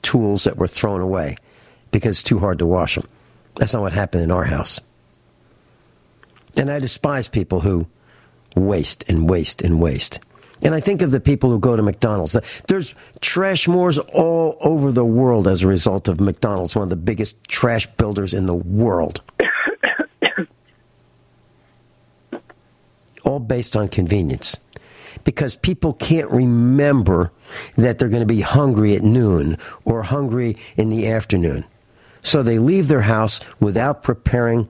tools 0.01 0.45
that 0.45 0.57
were 0.57 0.67
thrown 0.67 1.01
away 1.01 1.37
because 1.91 2.17
it's 2.17 2.23
too 2.23 2.39
hard 2.39 2.59
to 2.59 2.65
wash 2.65 2.95
them. 2.95 3.07
That's 3.55 3.73
not 3.73 3.81
what 3.81 3.93
happened 3.93 4.23
in 4.23 4.31
our 4.31 4.43
house. 4.43 4.79
And 6.57 6.69
I 6.69 6.79
despise 6.79 7.27
people 7.27 7.61
who 7.61 7.87
waste 8.55 9.09
and 9.09 9.29
waste 9.29 9.61
and 9.61 9.81
waste. 9.81 10.19
And 10.61 10.73
I 10.73 10.79
think 10.79 11.01
of 11.01 11.11
the 11.11 11.19
people 11.19 11.49
who 11.49 11.59
go 11.59 11.75
to 11.75 11.83
McDonald's. 11.83 12.37
There's 12.67 12.95
trash 13.19 13.67
moors 13.67 13.99
all 13.99 14.57
over 14.61 14.91
the 14.91 15.05
world 15.05 15.47
as 15.47 15.63
a 15.63 15.67
result 15.67 16.07
of 16.07 16.21
McDonald's, 16.21 16.75
one 16.75 16.83
of 16.83 16.89
the 16.89 16.95
biggest 16.95 17.35
trash 17.47 17.87
builders 17.97 18.33
in 18.33 18.45
the 18.45 18.55
world. 18.55 19.21
all 23.25 23.39
based 23.39 23.75
on 23.75 23.89
convenience. 23.89 24.57
Because 25.23 25.55
people 25.55 25.93
can't 25.93 26.29
remember 26.29 27.31
that 27.77 27.97
they're 27.99 28.09
going 28.09 28.21
to 28.21 28.33
be 28.33 28.41
hungry 28.41 28.95
at 28.95 29.01
noon 29.03 29.57
or 29.83 30.03
hungry 30.03 30.57
in 30.77 30.89
the 30.89 31.09
afternoon. 31.09 31.65
So 32.25 32.41
they 32.41 32.57
leave 32.57 32.87
their 32.87 33.01
house 33.01 33.39
without 33.59 34.01
preparing 34.01 34.67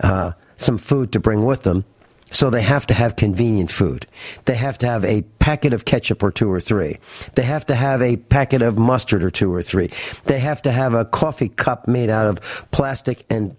uh, 0.00 0.32
some 0.56 0.78
food 0.78 1.12
to 1.12 1.20
bring 1.20 1.44
with 1.44 1.62
them. 1.62 1.84
So 2.30 2.48
they 2.48 2.62
have 2.62 2.86
to 2.86 2.94
have 2.94 3.16
convenient 3.16 3.70
food. 3.70 4.06
They 4.46 4.54
have 4.54 4.78
to 4.78 4.86
have 4.86 5.04
a 5.04 5.20
packet 5.38 5.74
of 5.74 5.84
ketchup 5.84 6.22
or 6.22 6.30
two 6.32 6.50
or 6.50 6.58
three. 6.58 6.96
They 7.34 7.42
have 7.42 7.66
to 7.66 7.74
have 7.74 8.00
a 8.00 8.16
packet 8.16 8.62
of 8.62 8.78
mustard 8.78 9.22
or 9.22 9.30
two 9.30 9.52
or 9.52 9.60
three. 9.60 9.90
They 10.24 10.38
have 10.38 10.62
to 10.62 10.72
have 10.72 10.94
a 10.94 11.04
coffee 11.04 11.50
cup 11.50 11.86
made 11.86 12.08
out 12.08 12.28
of 12.28 12.70
plastic 12.70 13.24
and, 13.28 13.56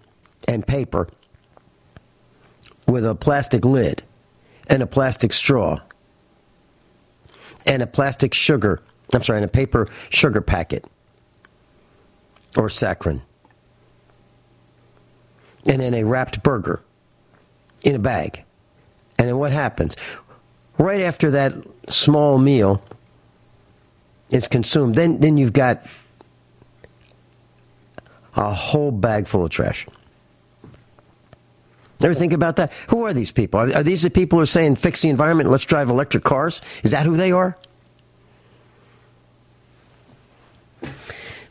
and 0.48 0.66
paper 0.66 1.08
with 2.88 3.06
a 3.06 3.14
plastic 3.14 3.64
lid 3.64 4.02
and 4.68 4.82
a 4.82 4.86
plastic 4.86 5.32
straw 5.32 5.78
and 7.66 7.82
a 7.82 7.86
plastic 7.86 8.34
sugar. 8.34 8.82
I'm 9.14 9.22
sorry, 9.22 9.38
and 9.38 9.44
a 9.44 9.48
paper 9.48 9.88
sugar 10.10 10.40
packet 10.40 10.84
or 12.56 12.66
saccharin 12.68 13.22
and 15.66 15.80
then 15.80 15.94
a 15.94 16.04
wrapped 16.04 16.42
burger 16.42 16.82
in 17.84 17.94
a 17.94 17.98
bag. 17.98 18.44
And 19.18 19.28
then 19.28 19.36
what 19.38 19.52
happens? 19.52 19.96
Right 20.78 21.00
after 21.00 21.32
that 21.32 21.54
small 21.88 22.38
meal 22.38 22.82
is 24.30 24.46
consumed, 24.46 24.94
then, 24.94 25.18
then 25.18 25.36
you've 25.36 25.52
got 25.52 25.86
a 28.36 28.52
whole 28.52 28.92
bag 28.92 29.26
full 29.26 29.44
of 29.44 29.50
trash. 29.50 29.86
Ever 32.00 32.14
think 32.14 32.32
about 32.32 32.56
that? 32.56 32.72
Who 32.90 33.04
are 33.06 33.12
these 33.12 33.32
people? 33.32 33.58
Are, 33.58 33.74
are 33.74 33.82
these 33.82 34.02
the 34.02 34.10
people 34.10 34.38
who 34.38 34.44
are 34.44 34.46
saying 34.46 34.76
fix 34.76 35.02
the 35.02 35.08
environment, 35.08 35.50
let's 35.50 35.64
drive 35.64 35.88
electric 35.88 36.22
cars? 36.22 36.62
Is 36.84 36.92
that 36.92 37.06
who 37.06 37.16
they 37.16 37.32
are? 37.32 37.58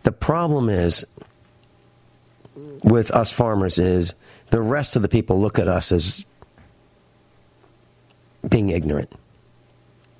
The 0.03 0.11
problem 0.13 0.69
is 0.69 1.05
with 2.83 3.11
us 3.11 3.31
farmers 3.31 3.77
is 3.77 4.15
the 4.49 4.61
rest 4.61 4.95
of 4.95 5.01
the 5.01 5.07
people 5.07 5.39
look 5.39 5.59
at 5.59 5.67
us 5.67 5.91
as 5.91 6.25
being 8.49 8.69
ignorant. 8.69 9.11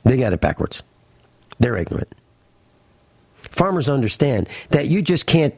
They 0.03 0.17
got 0.17 0.33
it 0.33 0.41
backwards. 0.41 0.83
They're 1.59 1.77
ignorant. 1.77 2.13
Farmers 3.37 3.89
understand 3.89 4.47
that 4.71 4.87
you 4.87 5.01
just 5.01 5.25
can't 5.25 5.55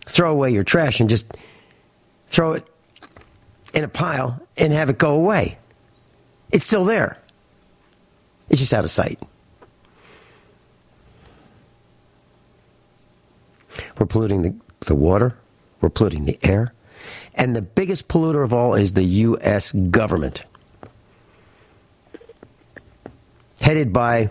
throw 0.00 0.32
away 0.32 0.50
your 0.50 0.64
trash 0.64 1.00
and 1.00 1.08
just 1.08 1.36
throw 2.26 2.52
it 2.52 2.66
in 3.74 3.84
a 3.84 3.88
pile 3.88 4.40
and 4.58 4.72
have 4.72 4.90
it 4.90 4.98
go 4.98 5.14
away. 5.14 5.58
It's 6.50 6.64
still 6.64 6.84
there. 6.84 7.18
It's 8.48 8.60
just 8.60 8.72
out 8.72 8.84
of 8.84 8.90
sight. 8.90 9.22
We're 13.98 14.06
polluting 14.06 14.42
the, 14.42 14.54
the 14.86 14.94
water. 14.94 15.36
We're 15.80 15.90
polluting 15.90 16.24
the 16.24 16.38
air. 16.42 16.72
And 17.34 17.54
the 17.54 17.62
biggest 17.62 18.08
polluter 18.08 18.44
of 18.44 18.52
all 18.52 18.74
is 18.74 18.92
the 18.92 19.04
U.S. 19.04 19.72
government, 19.72 20.44
headed 23.60 23.92
by 23.92 24.30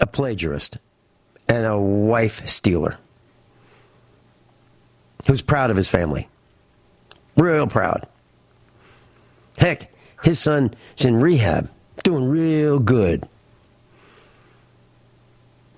a 0.00 0.06
plagiarist 0.06 0.78
and 1.48 1.64
a 1.64 1.78
wife 1.78 2.46
stealer 2.46 2.98
who's 5.26 5.42
proud 5.42 5.70
of 5.70 5.76
his 5.76 5.88
family. 5.88 6.28
Real 7.36 7.66
proud. 7.66 8.06
Heck, 9.58 9.90
his 10.22 10.38
son 10.38 10.74
is 10.96 11.04
in 11.04 11.16
rehab, 11.16 11.70
doing 12.04 12.28
real 12.28 12.78
good. 12.78 13.26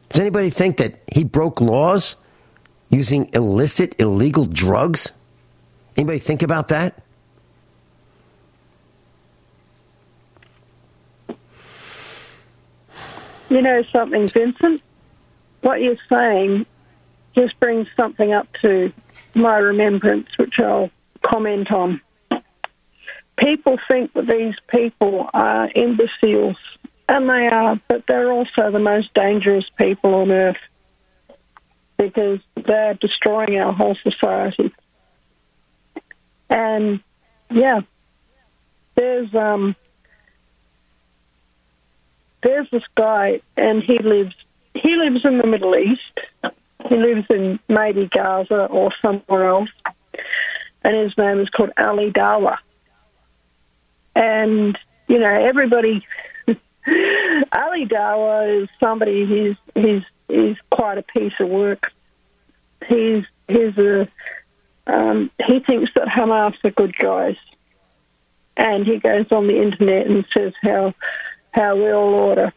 Does 0.08 0.20
anybody 0.20 0.50
think 0.50 0.78
that 0.78 1.00
he 1.12 1.24
broke 1.24 1.60
laws 1.60 2.16
using 2.90 3.30
illicit, 3.32 3.98
illegal 4.00 4.44
drugs? 4.44 5.12
Anybody 5.96 6.18
think 6.18 6.42
about 6.42 6.68
that? 6.68 7.02
You 13.48 13.62
know 13.62 13.82
something, 13.92 14.28
Vincent? 14.28 14.82
What 15.62 15.80
you're 15.80 15.96
saying 16.08 16.66
just 17.34 17.58
brings 17.58 17.88
something 17.96 18.32
up 18.32 18.48
to 18.62 18.92
my 19.34 19.58
remembrance, 19.58 20.28
which 20.36 20.58
I'll 20.58 20.90
comment 21.22 21.70
on. 21.72 22.00
People 23.36 23.78
think 23.88 24.12
that 24.12 24.26
these 24.26 24.54
people 24.68 25.28
are 25.32 25.70
imbeciles, 25.74 26.56
and 27.08 27.28
they 27.28 27.48
are, 27.48 27.80
but 27.88 28.06
they're 28.06 28.30
also 28.30 28.70
the 28.70 28.78
most 28.78 29.12
dangerous 29.14 29.64
people 29.76 30.14
on 30.14 30.30
earth 30.30 30.56
because 32.00 32.40
they're 32.54 32.94
destroying 32.94 33.58
our 33.58 33.72
whole 33.72 33.96
society. 34.02 34.72
And 36.48 37.00
yeah, 37.50 37.80
there's 38.94 39.32
um, 39.34 39.76
there's 42.42 42.68
this 42.70 42.82
guy, 42.94 43.40
and 43.56 43.82
he 43.82 43.98
lives 43.98 44.34
he 44.74 44.96
lives 44.96 45.24
in 45.24 45.38
the 45.38 45.46
Middle 45.46 45.76
East, 45.76 46.54
He 46.88 46.96
lives 46.96 47.26
in 47.28 47.60
maybe 47.68 48.08
Gaza 48.08 48.66
or 48.66 48.90
somewhere 49.02 49.48
else, 49.48 49.70
and 50.82 50.96
his 50.96 51.12
name 51.18 51.38
is 51.40 51.50
called 51.50 51.70
Ali 51.76 52.10
Dawa. 52.10 52.56
And 54.16 54.78
you 55.06 55.18
know, 55.18 55.48
everybody. 55.48 56.06
Ali 57.52 57.84
Dawa 57.86 58.62
is 58.62 58.68
somebody. 58.80 59.26
He's 59.26 59.56
he's 59.74 60.02
he's 60.30 60.56
quite 60.70 60.98
a 60.98 61.02
piece 61.02 61.32
of 61.40 61.48
work. 61.48 61.92
He's 62.86 63.24
he's 63.48 63.76
a 63.78 64.08
um, 64.86 65.30
he 65.46 65.60
thinks 65.60 65.90
that 65.94 66.08
Hamas 66.08 66.54
are 66.64 66.70
good 66.70 66.96
guys, 66.96 67.36
and 68.56 68.86
he 68.86 68.98
goes 68.98 69.26
on 69.30 69.46
the 69.46 69.60
internet 69.60 70.06
and 70.06 70.24
says 70.36 70.52
how 70.62 70.94
how 71.52 71.76
we 71.76 71.92
all 71.92 72.14
ought 72.14 72.34
to, 72.36 72.52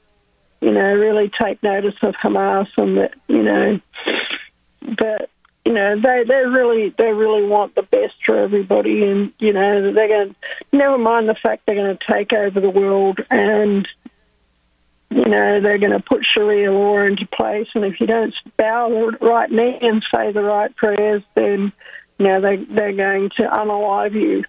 you 0.61 0.71
know, 0.71 0.93
really 0.93 1.29
take 1.29 1.61
notice 1.63 1.95
of 2.01 2.15
Hamas 2.15 2.67
and 2.77 2.97
that 2.97 3.13
you 3.27 3.43
know, 3.43 3.79
but 4.97 5.29
you 5.65 5.73
know 5.73 5.95
they 5.99 6.23
they 6.27 6.45
really 6.45 6.93
they 6.97 7.11
really 7.11 7.43
want 7.43 7.75
the 7.75 7.83
best 7.83 8.15
for 8.25 8.37
everybody, 8.37 9.03
and 9.03 9.33
you 9.39 9.53
know 9.53 9.93
they're 9.93 10.07
going 10.07 10.35
never 10.71 10.97
mind 10.97 11.29
the 11.29 11.35
fact 11.35 11.63
they're 11.65 11.75
going 11.75 11.97
to 11.97 12.13
take 12.13 12.33
over 12.33 12.59
the 12.59 12.69
world 12.69 13.19
and. 13.29 13.87
You 15.13 15.25
know, 15.25 15.61
they're 15.61 15.77
going 15.77 15.91
to 15.91 15.99
put 15.99 16.25
Sharia 16.25 16.71
law 16.71 17.03
into 17.03 17.27
place, 17.27 17.67
and 17.75 17.85
if 17.85 17.99
you 17.99 18.07
don't 18.07 18.33
bow 18.57 18.89
the 18.89 19.17
right 19.23 19.51
knee 19.51 19.77
and 19.79 20.03
say 20.13 20.31
the 20.31 20.41
right 20.41 20.75
prayers, 20.75 21.21
then 21.35 21.71
you 22.17 22.25
know, 22.25 22.41
they, 22.41 22.55
they're 22.55 22.93
going 22.93 23.29
to 23.37 23.43
unalive 23.43 24.13
you. 24.13 24.43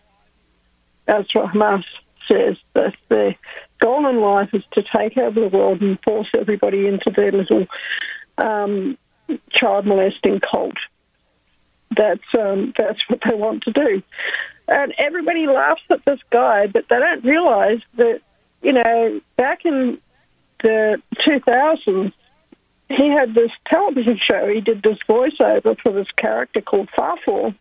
That's 1.05 1.35
what 1.35 1.53
Hamas 1.53 1.85
says. 2.27 2.57
That 2.73 2.95
their 3.11 3.37
goal 3.79 4.09
in 4.09 4.23
life 4.23 4.51
is 4.55 4.62
to 4.73 4.83
take 4.83 5.19
over 5.19 5.39
the 5.39 5.55
world 5.55 5.83
and 5.83 5.99
force 6.03 6.29
everybody 6.35 6.87
into 6.87 7.11
their 7.15 7.31
little 7.31 7.67
um, 8.39 8.97
child 9.51 9.87
molesting 9.87 10.41
cult. 10.41 10.77
That's 11.95 12.25
um, 12.39 12.73
that's 12.79 13.07
what 13.11 13.21
they 13.29 13.37
want 13.37 13.65
to 13.65 13.73
do, 13.73 14.03
and 14.67 14.95
everybody 14.97 15.47
laughs 15.47 15.83
at 15.91 16.05
this 16.07 16.21
guy, 16.31 16.69
but 16.69 16.87
they 16.89 16.99
don't 16.99 17.23
realise 17.23 17.83
that 17.99 18.23
you 18.62 18.73
know 18.73 19.21
back 19.37 19.67
in 19.67 19.99
the 20.62 21.00
2000s 21.26 22.12
he 22.88 23.09
had 23.09 23.34
this 23.34 23.50
television 23.66 24.18
show. 24.18 24.48
He 24.48 24.61
did 24.61 24.82
this 24.82 24.98
voiceover 25.09 25.76
for 25.80 25.92
this 25.92 26.11
character 26.16 26.61
called 26.61 26.88
Farfour. 26.96 27.55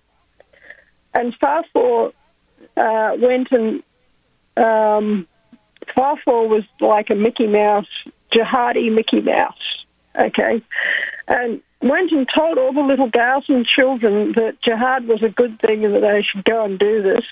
And 1.13 1.33
Farfour 1.39 2.11
uh, 2.75 3.15
went 3.17 3.51
and 3.51 3.83
um, 4.57 5.27
Farfour 5.95 6.47
was 6.47 6.63
like 6.79 7.09
a 7.09 7.15
Mickey 7.15 7.47
Mouse, 7.47 7.87
jihadi 8.33 8.93
Mickey 8.93 9.21
Mouse. 9.21 9.85
Okay, 10.15 10.61
and 11.27 11.61
went 11.81 12.11
and 12.11 12.27
told 12.37 12.59
all 12.59 12.71
the 12.71 12.81
little 12.81 13.09
girls 13.09 13.45
and 13.47 13.65
children 13.65 14.33
that 14.35 14.61
jihad 14.61 15.07
was 15.07 15.23
a 15.23 15.29
good 15.29 15.59
thing 15.59 15.83
and 15.83 15.95
that 15.95 16.01
they 16.01 16.21
should 16.21 16.45
go 16.45 16.63
and 16.63 16.77
do 16.77 17.01
this, 17.01 17.23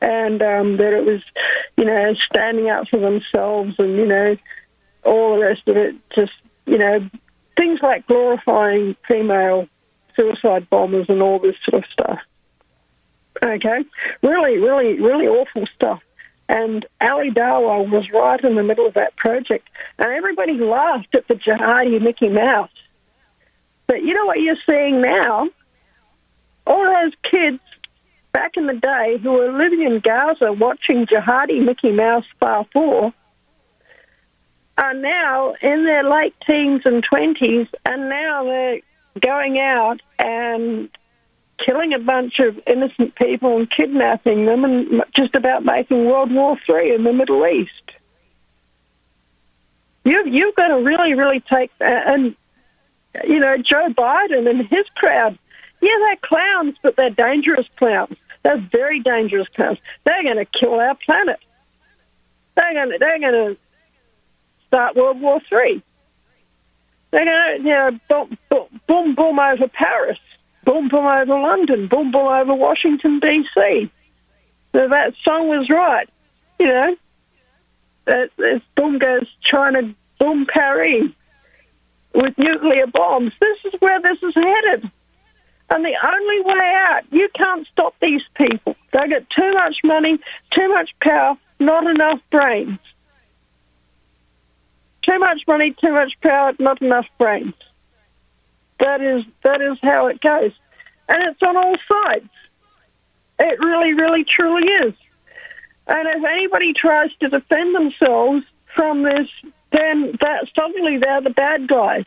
and 0.00 0.42
um, 0.42 0.76
that 0.76 0.92
it 0.92 1.04
was, 1.04 1.22
you 1.76 1.84
know, 1.84 2.14
standing 2.30 2.68
up 2.70 2.88
for 2.88 2.98
themselves 2.98 3.74
and 3.78 3.96
you 3.96 4.06
know, 4.06 4.36
all 5.04 5.36
the 5.36 5.42
rest 5.42 5.66
of 5.66 5.76
it. 5.76 5.94
Just 6.14 6.32
you 6.66 6.78
know, 6.78 7.08
things 7.56 7.80
like 7.82 8.06
glorifying 8.06 8.96
female 9.08 9.68
suicide 10.14 10.68
bombers 10.70 11.06
and 11.08 11.22
all 11.22 11.38
this 11.38 11.56
sort 11.68 11.84
of 11.84 11.90
stuff. 11.90 12.18
Okay, 13.44 13.84
really, 14.22 14.58
really, 14.58 15.00
really 15.00 15.26
awful 15.26 15.66
stuff. 15.74 16.00
And 16.48 16.86
Ali 17.00 17.30
Dawa 17.30 17.90
was 17.90 18.08
right 18.12 18.42
in 18.42 18.54
the 18.54 18.62
middle 18.62 18.86
of 18.86 18.94
that 18.94 19.16
project, 19.16 19.68
and 19.98 20.08
everybody 20.12 20.54
laughed 20.54 21.14
at 21.14 21.26
the 21.28 21.34
jihadi 21.34 22.00
Mickey 22.00 22.28
Mouse. 22.28 22.70
But 23.86 24.02
you 24.02 24.14
know 24.14 24.26
what 24.26 24.40
you're 24.40 24.56
seeing 24.68 25.00
now? 25.00 25.48
All 26.66 26.84
those 26.84 27.12
kids 27.30 27.60
back 28.36 28.58
in 28.58 28.66
the 28.66 28.74
day 28.74 29.16
who 29.22 29.32
were 29.32 29.50
living 29.50 29.80
in 29.80 29.98
Gaza 29.98 30.52
watching 30.52 31.06
jihadi 31.06 31.64
Mickey 31.64 31.90
Mouse 31.90 32.26
Farfour 32.38 33.10
are 34.76 34.92
now 34.92 35.54
in 35.62 35.86
their 35.86 36.04
late 36.04 36.34
teens 36.46 36.82
and 36.84 37.02
20s, 37.10 37.66
and 37.86 38.10
now 38.10 38.44
they're 38.44 38.80
going 39.20 39.58
out 39.58 40.02
and 40.18 40.90
killing 41.64 41.94
a 41.94 41.98
bunch 41.98 42.34
of 42.38 42.60
innocent 42.66 43.14
people 43.14 43.56
and 43.56 43.70
kidnapping 43.70 44.44
them 44.44 44.64
and 44.64 45.02
just 45.16 45.34
about 45.34 45.64
making 45.64 46.04
World 46.04 46.30
War 46.30 46.58
Three 46.66 46.94
in 46.94 47.04
the 47.04 47.14
Middle 47.14 47.46
East. 47.46 47.70
You've, 50.04 50.26
you've 50.26 50.54
got 50.56 50.68
to 50.68 50.74
really, 50.74 51.14
really 51.14 51.42
take 51.50 51.70
that. 51.78 52.06
And, 52.06 52.36
you 53.26 53.38
know, 53.38 53.56
Joe 53.56 53.88
Biden 53.96 54.46
and 54.46 54.60
his 54.68 54.84
crowd, 54.94 55.38
yeah, 55.80 55.96
they're 56.00 56.16
clowns, 56.16 56.76
but 56.82 56.96
they're 56.96 57.08
dangerous 57.08 57.66
clowns. 57.78 58.18
They're 58.46 58.68
very 58.72 59.00
dangerous 59.00 59.48
clowns. 59.56 59.78
They're 60.04 60.22
going 60.22 60.36
to 60.36 60.44
kill 60.44 60.74
our 60.74 60.96
planet. 61.04 61.40
They're 62.54 62.74
going 62.74 62.90
to, 62.90 62.98
they're 62.98 63.18
going 63.18 63.56
to 63.56 63.56
start 64.68 64.94
World 64.94 65.20
War 65.20 65.40
Three. 65.48 65.82
They're 67.10 67.24
going 67.24 67.62
to, 67.62 67.68
you 67.68 67.74
know, 67.74 67.90
boom, 68.08 68.38
boom, 68.48 68.80
boom, 68.86 69.14
boom 69.16 69.38
over 69.38 69.68
Paris 69.68 70.18
boom, 70.66 70.88
boom 70.88 71.06
over 71.06 71.40
London, 71.40 71.86
boom, 71.86 72.10
boom 72.10 72.26
over 72.26 72.54
Washington, 72.54 73.20
D.C. 73.20 73.90
So 74.72 74.88
that 74.88 75.14
song 75.24 75.48
was 75.48 75.70
right, 75.70 76.08
you 76.60 76.66
know. 76.66 76.96
That, 78.04 78.30
that 78.36 78.62
boom 78.76 78.98
goes 78.98 79.26
China, 79.42 79.94
boom 80.20 80.46
Paris 80.46 81.10
with 82.14 82.36
nuclear 82.36 82.86
bombs. 82.86 83.32
This 83.40 83.72
is 83.72 83.80
where 83.80 84.00
this 84.02 84.18
is 84.22 84.34
headed. 84.34 84.90
And 85.70 85.84
the 85.84 85.94
only 86.06 86.40
way 86.42 86.72
out, 86.88 87.02
you 87.10 87.28
can't 87.34 87.66
stop 87.72 87.94
these 88.00 88.22
people. 88.34 88.76
They 88.92 89.08
get 89.08 89.28
too 89.30 89.52
much 89.54 89.76
money, 89.82 90.18
too 90.56 90.68
much 90.68 90.90
power, 91.00 91.36
not 91.58 91.86
enough 91.86 92.20
brains. 92.30 92.78
Too 95.02 95.18
much 95.18 95.42
money, 95.46 95.74
too 95.80 95.92
much 95.92 96.12
power, 96.22 96.52
not 96.58 96.80
enough 96.82 97.06
brains. 97.18 97.54
That 98.78 99.00
is 99.00 99.24
that 99.42 99.62
is 99.62 99.78
how 99.82 100.08
it 100.08 100.20
goes, 100.20 100.52
and 101.08 101.22
it's 101.22 101.42
on 101.42 101.56
all 101.56 101.76
sides. 101.90 102.28
It 103.38 103.58
really, 103.60 103.94
really, 103.94 104.24
truly 104.24 104.66
is. 104.86 104.94
And 105.86 106.08
if 106.08 106.24
anybody 106.24 106.72
tries 106.74 107.10
to 107.20 107.28
defend 107.28 107.74
themselves 107.74 108.44
from 108.74 109.02
this, 109.02 109.28
then 109.72 110.16
that 110.20 110.48
suddenly 110.54 110.98
they're 110.98 111.22
the 111.22 111.30
bad 111.30 111.68
guys. 111.68 112.04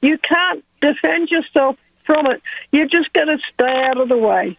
You 0.00 0.18
can't 0.18 0.64
defend 0.80 1.28
yourself 1.30 1.76
from 2.08 2.26
it. 2.26 2.42
You're 2.72 2.88
just 2.88 3.12
going 3.12 3.28
to 3.28 3.38
stay 3.52 3.84
out 3.84 3.98
of 4.00 4.08
the 4.08 4.16
way. 4.16 4.58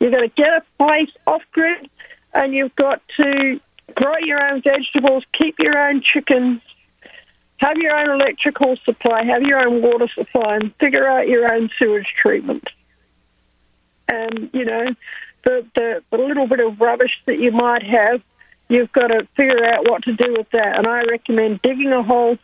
You've 0.00 0.12
got 0.12 0.20
to 0.20 0.28
get 0.28 0.48
a 0.48 0.62
place 0.76 1.10
off 1.26 1.42
grid, 1.52 1.88
and 2.34 2.52
you've 2.52 2.74
got 2.74 3.00
to 3.20 3.60
grow 3.94 4.18
your 4.18 4.44
own 4.44 4.60
vegetables, 4.62 5.24
keep 5.32 5.54
your 5.60 5.78
own 5.78 6.02
chickens, 6.02 6.60
have 7.58 7.76
your 7.76 7.96
own 7.96 8.20
electrical 8.20 8.76
supply, 8.84 9.24
have 9.24 9.42
your 9.42 9.60
own 9.60 9.80
water 9.80 10.08
supply, 10.12 10.56
and 10.56 10.74
figure 10.80 11.08
out 11.08 11.28
your 11.28 11.50
own 11.54 11.70
sewage 11.78 12.08
treatment. 12.20 12.68
And, 14.08 14.50
you 14.52 14.64
know, 14.64 14.86
the, 15.44 15.66
the, 15.76 16.02
the 16.10 16.18
little 16.18 16.48
bit 16.48 16.60
of 16.60 16.80
rubbish 16.80 17.12
that 17.26 17.38
you 17.38 17.52
might 17.52 17.84
have, 17.84 18.20
you've 18.68 18.92
got 18.92 19.06
to 19.06 19.26
figure 19.36 19.64
out 19.64 19.88
what 19.88 20.02
to 20.02 20.12
do 20.14 20.34
with 20.36 20.50
that. 20.50 20.76
And 20.76 20.86
I 20.86 21.02
recommend 21.04 21.62
digging 21.62 21.92
a 21.92 22.02
hole, 22.02 22.36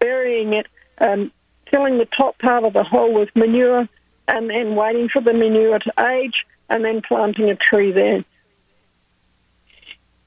burying 0.00 0.54
it, 0.54 0.66
and 0.98 1.30
filling 1.70 1.98
the 1.98 2.06
top 2.06 2.38
part 2.38 2.64
of 2.64 2.72
the 2.72 2.84
hole 2.84 3.12
with 3.12 3.28
manure, 3.34 3.88
and 4.28 4.50
then 4.50 4.74
waiting 4.74 5.08
for 5.08 5.22
the 5.22 5.32
manure 5.32 5.78
to 5.78 5.92
age, 6.12 6.44
and 6.68 6.84
then 6.84 7.02
planting 7.06 7.50
a 7.50 7.56
tree 7.56 7.92
there. 7.92 8.24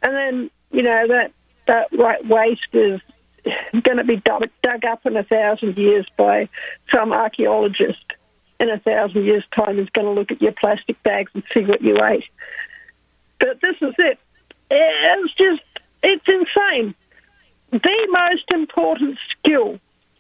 And 0.02 0.16
then, 0.16 0.52
you 0.72 0.82
know, 0.82 1.08
that, 1.08 1.32
that 1.68 2.26
waste 2.28 2.68
is 2.74 3.02
going 3.84 3.98
to 3.98 4.04
be 4.04 4.18
dug, 4.18 4.44
up 4.86 5.06
in 5.06 5.18
a 5.18 5.24
thousand 5.24 5.78
years 5.78 6.06
by 6.18 6.48
some 6.94 7.12
archaeologist. 7.12 8.04
In 8.60 8.70
a 8.70 8.80
thousand 8.80 9.24
years' 9.24 9.46
time, 9.56 9.80
is 9.80 9.90
going 9.90 10.06
to 10.06 10.12
look 10.12 10.32
at 10.32 10.42
your 10.42 10.52
plastic 10.52 11.02
bags 11.04 11.32
and 11.34 11.44
see 11.54 11.62
what 11.62 11.82
you 11.82 11.98
ate. 12.04 12.26
But 13.40 13.62
this 13.62 13.78
is 13.82 13.94
it. 13.98 14.20
It's 14.70 15.34
just, 15.36 15.62
it's 16.04 16.26
insane. 16.28 16.94
The 17.72 18.08
most 18.12 18.44
important 18.54 19.18
skill, 19.32 19.80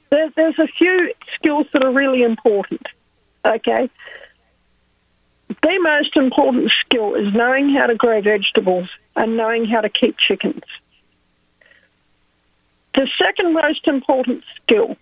there, 0.09 0.29
there's 0.35 0.59
a 0.59 0.67
few 0.67 1.13
skills 1.35 1.67
that 1.73 1.83
are 1.83 1.91
really 1.91 2.23
important, 2.23 2.85
okay? 3.45 3.89
The 5.47 5.79
most 5.81 6.15
important 6.15 6.71
skill 6.85 7.15
is 7.15 7.33
knowing 7.33 7.73
how 7.75 7.87
to 7.87 7.95
grow 7.95 8.21
vegetables 8.21 8.89
and 9.15 9.37
knowing 9.37 9.65
how 9.65 9.81
to 9.81 9.89
keep 9.89 10.15
chickens. 10.17 10.63
The 12.95 13.07
second 13.21 13.53
most 13.53 13.87
important 13.87 14.43
skill, 14.61 14.95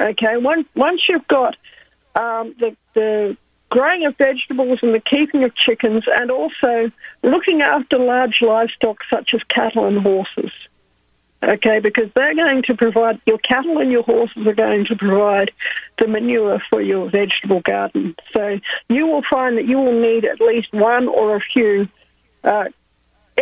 okay, 0.00 0.36
once, 0.36 0.66
once 0.74 1.02
you've 1.08 1.26
got 1.28 1.56
um, 2.14 2.54
the, 2.58 2.76
the 2.94 3.36
growing 3.70 4.06
of 4.06 4.16
vegetables 4.16 4.78
and 4.82 4.94
the 4.94 5.00
keeping 5.00 5.42
of 5.42 5.52
chickens, 5.56 6.04
and 6.18 6.30
also 6.30 6.90
looking 7.22 7.60
after 7.60 7.98
large 7.98 8.38
livestock 8.40 8.98
such 9.10 9.30
as 9.34 9.40
cattle 9.48 9.86
and 9.86 9.98
horses. 10.00 10.52
Okay, 11.46 11.78
because 11.78 12.10
they're 12.14 12.34
going 12.34 12.62
to 12.62 12.74
provide 12.74 13.20
your 13.26 13.38
cattle 13.38 13.78
and 13.78 13.92
your 13.92 14.02
horses 14.02 14.46
are 14.46 14.54
going 14.54 14.86
to 14.86 14.96
provide 14.96 15.50
the 15.98 16.08
manure 16.08 16.58
for 16.70 16.80
your 16.80 17.10
vegetable 17.10 17.60
garden. 17.60 18.14
So 18.34 18.58
you 18.88 19.06
will 19.06 19.22
find 19.30 19.58
that 19.58 19.66
you 19.66 19.76
will 19.78 20.00
need 20.00 20.24
at 20.24 20.40
least 20.40 20.72
one 20.72 21.06
or 21.06 21.36
a 21.36 21.40
few, 21.40 21.88
uh, 22.44 22.64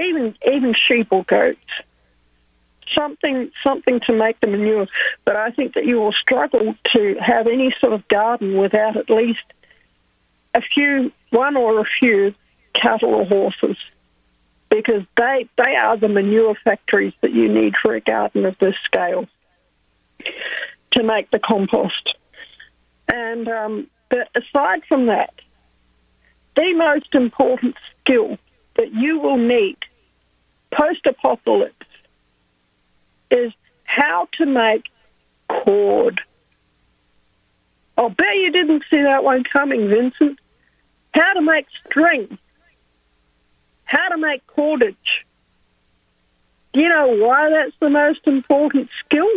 even 0.00 0.34
even 0.53 0.74
sheep 0.88 1.09
or 1.12 1.22
goats, 1.24 1.61
something 2.96 3.53
something 3.62 4.00
to 4.07 4.12
make 4.12 4.40
the 4.40 4.48
manure. 4.48 4.88
But 5.24 5.36
I 5.36 5.50
think 5.50 5.74
that 5.74 5.84
you 5.84 6.00
will 6.00 6.12
struggle 6.12 6.74
to 6.94 7.16
have 7.20 7.46
any 7.46 7.72
sort 7.80 7.92
of 7.92 8.09
garden 8.09 8.57
without 8.57 8.96
at 8.96 9.11
least 9.11 9.44
a 10.55 10.61
few, 10.74 11.12
one 11.30 11.57
or 11.57 11.80
a 11.80 11.84
few 12.00 12.34
cattle 12.74 13.14
or 13.14 13.26
horses 13.26 13.76
because 14.72 15.02
they 15.18 15.46
they 15.58 15.76
are 15.76 15.98
the 15.98 16.08
manure 16.08 16.54
factories 16.64 17.12
that 17.20 17.32
you 17.32 17.52
need 17.52 17.74
for 17.80 17.94
a 17.94 18.00
garden 18.00 18.46
of 18.46 18.56
this 18.58 18.74
scale 18.84 19.28
to 20.92 21.02
make 21.02 21.30
the 21.30 21.38
compost. 21.38 22.16
And 23.12 23.48
um, 23.48 23.86
but 24.08 24.30
aside 24.34 24.82
from 24.88 25.06
that, 25.06 25.34
the 26.56 26.72
most 26.74 27.14
important 27.14 27.76
skill 28.00 28.38
that 28.76 28.92
you 28.94 29.18
will 29.18 29.36
need 29.36 29.76
post-apocalypse 30.70 31.86
is 33.30 33.52
how 33.84 34.26
to 34.38 34.46
make 34.46 34.84
cord. 35.48 36.22
I'll 37.98 38.08
bet 38.08 38.36
you 38.36 38.50
didn't 38.50 38.84
see 38.90 39.02
that 39.02 39.22
one 39.22 39.44
coming, 39.44 39.88
Vincent. 39.88 40.38
How 41.12 41.34
to 41.34 41.42
make 41.42 41.66
string 41.86 42.38
how 43.93 44.09
to 44.09 44.16
make 44.16 44.45
cordage. 44.47 45.26
Do 46.72 46.80
you 46.80 46.88
know 46.88 47.09
why 47.09 47.51
that's 47.51 47.76
the 47.80 47.90
most 47.90 48.20
important 48.26 48.88
skill? 49.05 49.28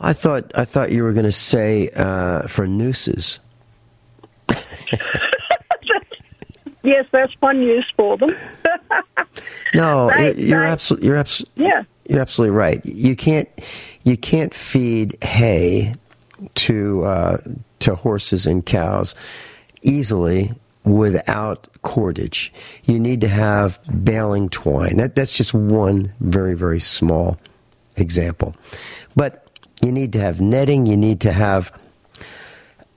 I 0.00 0.14
thought 0.14 0.50
I 0.54 0.64
thought 0.64 0.90
you 0.90 1.02
were 1.04 1.12
going 1.12 1.26
to 1.26 1.32
say 1.32 1.90
uh, 1.94 2.46
for 2.48 2.66
nooses. 2.66 3.38
yes, 6.82 7.04
that's 7.12 7.34
one 7.40 7.60
use 7.62 7.92
for 7.96 8.16
them. 8.16 8.30
no, 9.74 10.10
They- 10.16 10.34
you're, 10.36 10.64
absolutely 10.64 11.08
you're 11.08 11.16
absolutely 11.16 11.64
yeah. 11.66 11.82
you're 12.08 12.20
absolutely 12.22 12.56
right. 12.56 12.84
You 12.86 13.14
can't 13.14 13.46
you 14.04 14.16
can't 14.16 14.54
feed 14.54 15.18
hay 15.22 15.92
to 16.54 17.04
uh, 17.04 17.36
to 17.80 17.94
horses 17.94 18.46
and 18.46 18.64
cows 18.64 19.14
easily 19.82 20.52
without 20.84 21.68
cordage. 21.82 22.52
You 22.84 22.98
need 22.98 23.20
to 23.20 23.28
have 23.28 23.78
baling 24.04 24.48
twine. 24.48 24.96
That 24.96 25.14
that's 25.14 25.36
just 25.36 25.54
one 25.54 26.14
very 26.20 26.54
very 26.54 26.80
small 26.80 27.38
example. 27.96 28.54
But 29.14 29.46
you 29.82 29.92
need 29.92 30.12
to 30.14 30.20
have 30.20 30.40
netting, 30.40 30.86
you 30.86 30.96
need 30.96 31.20
to 31.22 31.32
have 31.32 31.72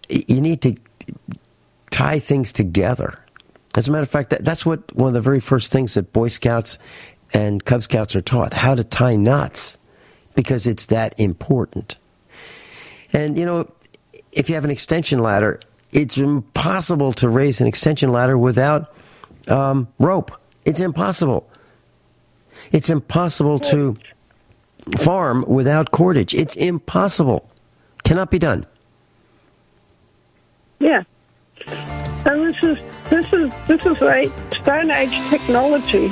you 0.10 0.42
need 0.42 0.62
to 0.62 0.76
tie 1.92 2.20
things 2.20 2.54
together. 2.54 3.20
As 3.76 3.88
a 3.88 3.92
matter 3.92 4.04
of 4.04 4.10
fact, 4.10 4.30
that, 4.30 4.46
that's 4.46 4.66
what 4.66 4.96
one 4.96 5.08
of 5.08 5.14
the 5.14 5.22
very 5.22 5.40
first 5.40 5.72
things 5.72 5.96
that 5.96 6.14
Boy 6.14 6.28
Scouts 6.28 6.78
and 7.34 7.64
Cub 7.64 7.84
Scouts 7.84 8.16
are 8.16 8.22
taught 8.22 8.54
how 8.54 8.76
to 8.76 8.84
tie 8.84 9.16
knots 9.16 9.78
because 10.36 10.68
it's 10.68 10.88
that 10.88 11.20
important. 11.20 11.98
And, 13.12 13.38
you 13.38 13.46
know, 13.46 13.72
if 14.32 14.50
you 14.50 14.56
have 14.56 14.66
an 14.66 14.72
extension 14.72 15.20
ladder, 15.20 15.60
it's 15.94 16.18
impossible 16.18 17.14
to 17.14 17.30
raise 17.30 17.62
an 17.62 17.68
extension 17.68 18.12
ladder 18.12 18.38
without 18.38 18.94
um, 19.48 19.88
rope. 20.00 20.32
It's 20.66 20.80
impossible. 20.80 21.50
It's 22.72 22.90
impossible 22.90 23.60
to 23.60 23.98
farm 24.98 25.46
without 25.48 25.92
cordage. 25.92 26.34
It's 26.34 26.56
impossible. 26.56 27.50
Cannot 28.04 28.32
be 28.32 28.40
done. 28.40 28.66
Yeah. 30.80 31.04
And 32.26 32.54
this 32.54 32.64
is 32.64 33.02
this 33.10 33.34
is 33.34 33.54
this 33.68 33.86
is 33.86 34.02
a 34.02 34.32
Stone 34.62 34.92
Age 34.92 35.30
technology. 35.30 36.10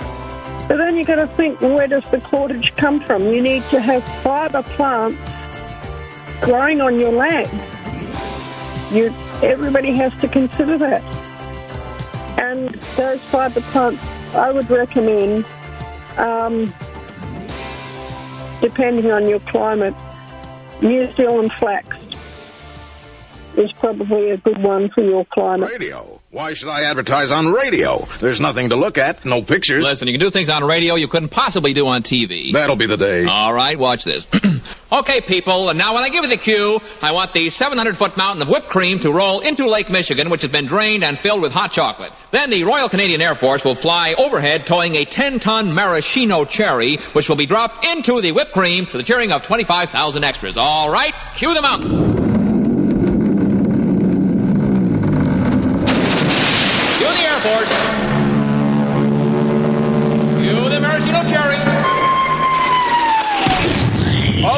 But 0.68 0.78
then 0.78 0.96
you've 0.96 1.08
got 1.08 1.16
to 1.16 1.28
think, 1.28 1.60
where 1.60 1.88
does 1.88 2.10
the 2.12 2.20
cordage 2.20 2.74
come 2.78 3.02
from? 3.02 3.34
You 3.34 3.42
need 3.42 3.64
to 3.72 3.82
have 3.82 4.04
fibre 4.22 4.64
plants 4.64 5.18
growing 6.42 6.80
on 6.80 7.00
your 7.00 7.12
land. 7.12 7.50
You 8.94 9.14
everybody 9.44 9.94
has 9.96 10.14
to 10.22 10.28
consider 10.28 10.78
that. 10.78 11.04
And 12.40 12.70
those 12.96 13.22
fibre 13.24 13.62
plants, 13.62 14.06
I 14.36 14.52
would 14.52 14.70
recommend, 14.70 15.46
um, 16.18 16.66
depending 18.62 19.12
on 19.12 19.28
your 19.28 19.40
climate, 19.40 19.96
New 20.82 21.06
Zealand 21.16 21.52
flax 21.60 21.98
is 23.58 23.72
probably 23.74 24.32
a 24.32 24.38
good 24.38 24.58
one 24.64 24.90
for 24.90 25.04
your 25.04 25.26
climate. 25.26 25.70
Radio. 25.72 26.22
Why 26.32 26.54
should 26.54 26.70
I 26.70 26.84
advertise 26.84 27.32
on 27.32 27.52
radio? 27.52 28.06
There's 28.20 28.40
nothing 28.40 28.70
to 28.70 28.76
look 28.78 28.98
at, 28.98 29.26
no 29.26 29.42
pictures. 29.42 29.84
Listen, 29.84 30.08
you 30.08 30.14
can 30.14 30.22
do 30.22 30.30
things 30.30 30.50
on 30.50 30.64
radio 30.64 30.96
you 30.96 31.10
couldn't 31.10 31.30
possibly 31.30 31.74
do 31.74 31.88
on 31.88 32.04
TV. 32.04 32.54
That'll 32.54 32.78
be 32.78 32.86
the 32.86 32.98
day. 32.98 33.26
All 33.26 33.54
right, 33.54 33.78
watch 33.78 34.06
this. 34.06 34.26
okay, 34.92 35.22
people, 35.22 35.70
and 35.70 35.78
now 35.78 35.94
when 35.94 36.04
I 36.04 36.10
give 36.10 36.24
you 36.24 36.30
the 36.30 36.38
cue, 36.38 36.80
I 37.02 37.12
want 37.12 37.34
the 37.34 37.50
700 37.50 37.98
foot 37.98 38.18
mountain 38.18 38.42
of 38.42 38.50
whipped 38.50 38.70
cream 38.70 39.00
to 39.00 39.12
roll 39.12 39.40
into 39.40 39.70
Lake 39.70 39.90
Michigan, 39.90 40.30
which 40.30 40.42
has 40.42 40.52
been 40.52 40.66
drained 40.66 41.04
and 41.04 41.18
filled 41.18 41.42
with 41.42 41.54
hot 41.54 41.72
chocolate. 41.72 42.12
Then 42.32 42.50
the 42.50 42.64
Royal 42.64 42.90
Canadian 42.90 43.22
Air 43.22 43.36
Force 43.36 43.64
will 43.64 43.76
fly 43.76 44.14
overhead 44.18 44.66
towing 44.68 44.96
a 44.96 45.06
10 45.06 45.40
ton 45.40 45.74
maraschino 45.74 46.46
cherry, 46.46 46.98
which 47.14 47.30
will 47.30 47.36
be 47.36 47.46
dropped 47.46 47.86
into 47.86 48.22
the 48.22 48.32
whipped 48.32 48.52
cream 48.52 48.86
to 48.88 48.98
the 48.98 49.04
cheering 49.04 49.32
of 49.32 49.44
25,000 49.44 50.24
extras. 50.24 50.58
All 50.58 50.90
right, 50.90 51.16
cue 51.36 51.54
the 51.54 51.62
mountain. 51.62 51.90
Cue 56.98 57.08
the 57.08 57.24
Air 57.24 57.40
Force. 57.40 57.72
Cue 60.42 60.70
the 60.70 60.80
maraschino 60.80 61.28
cherry. 61.28 61.71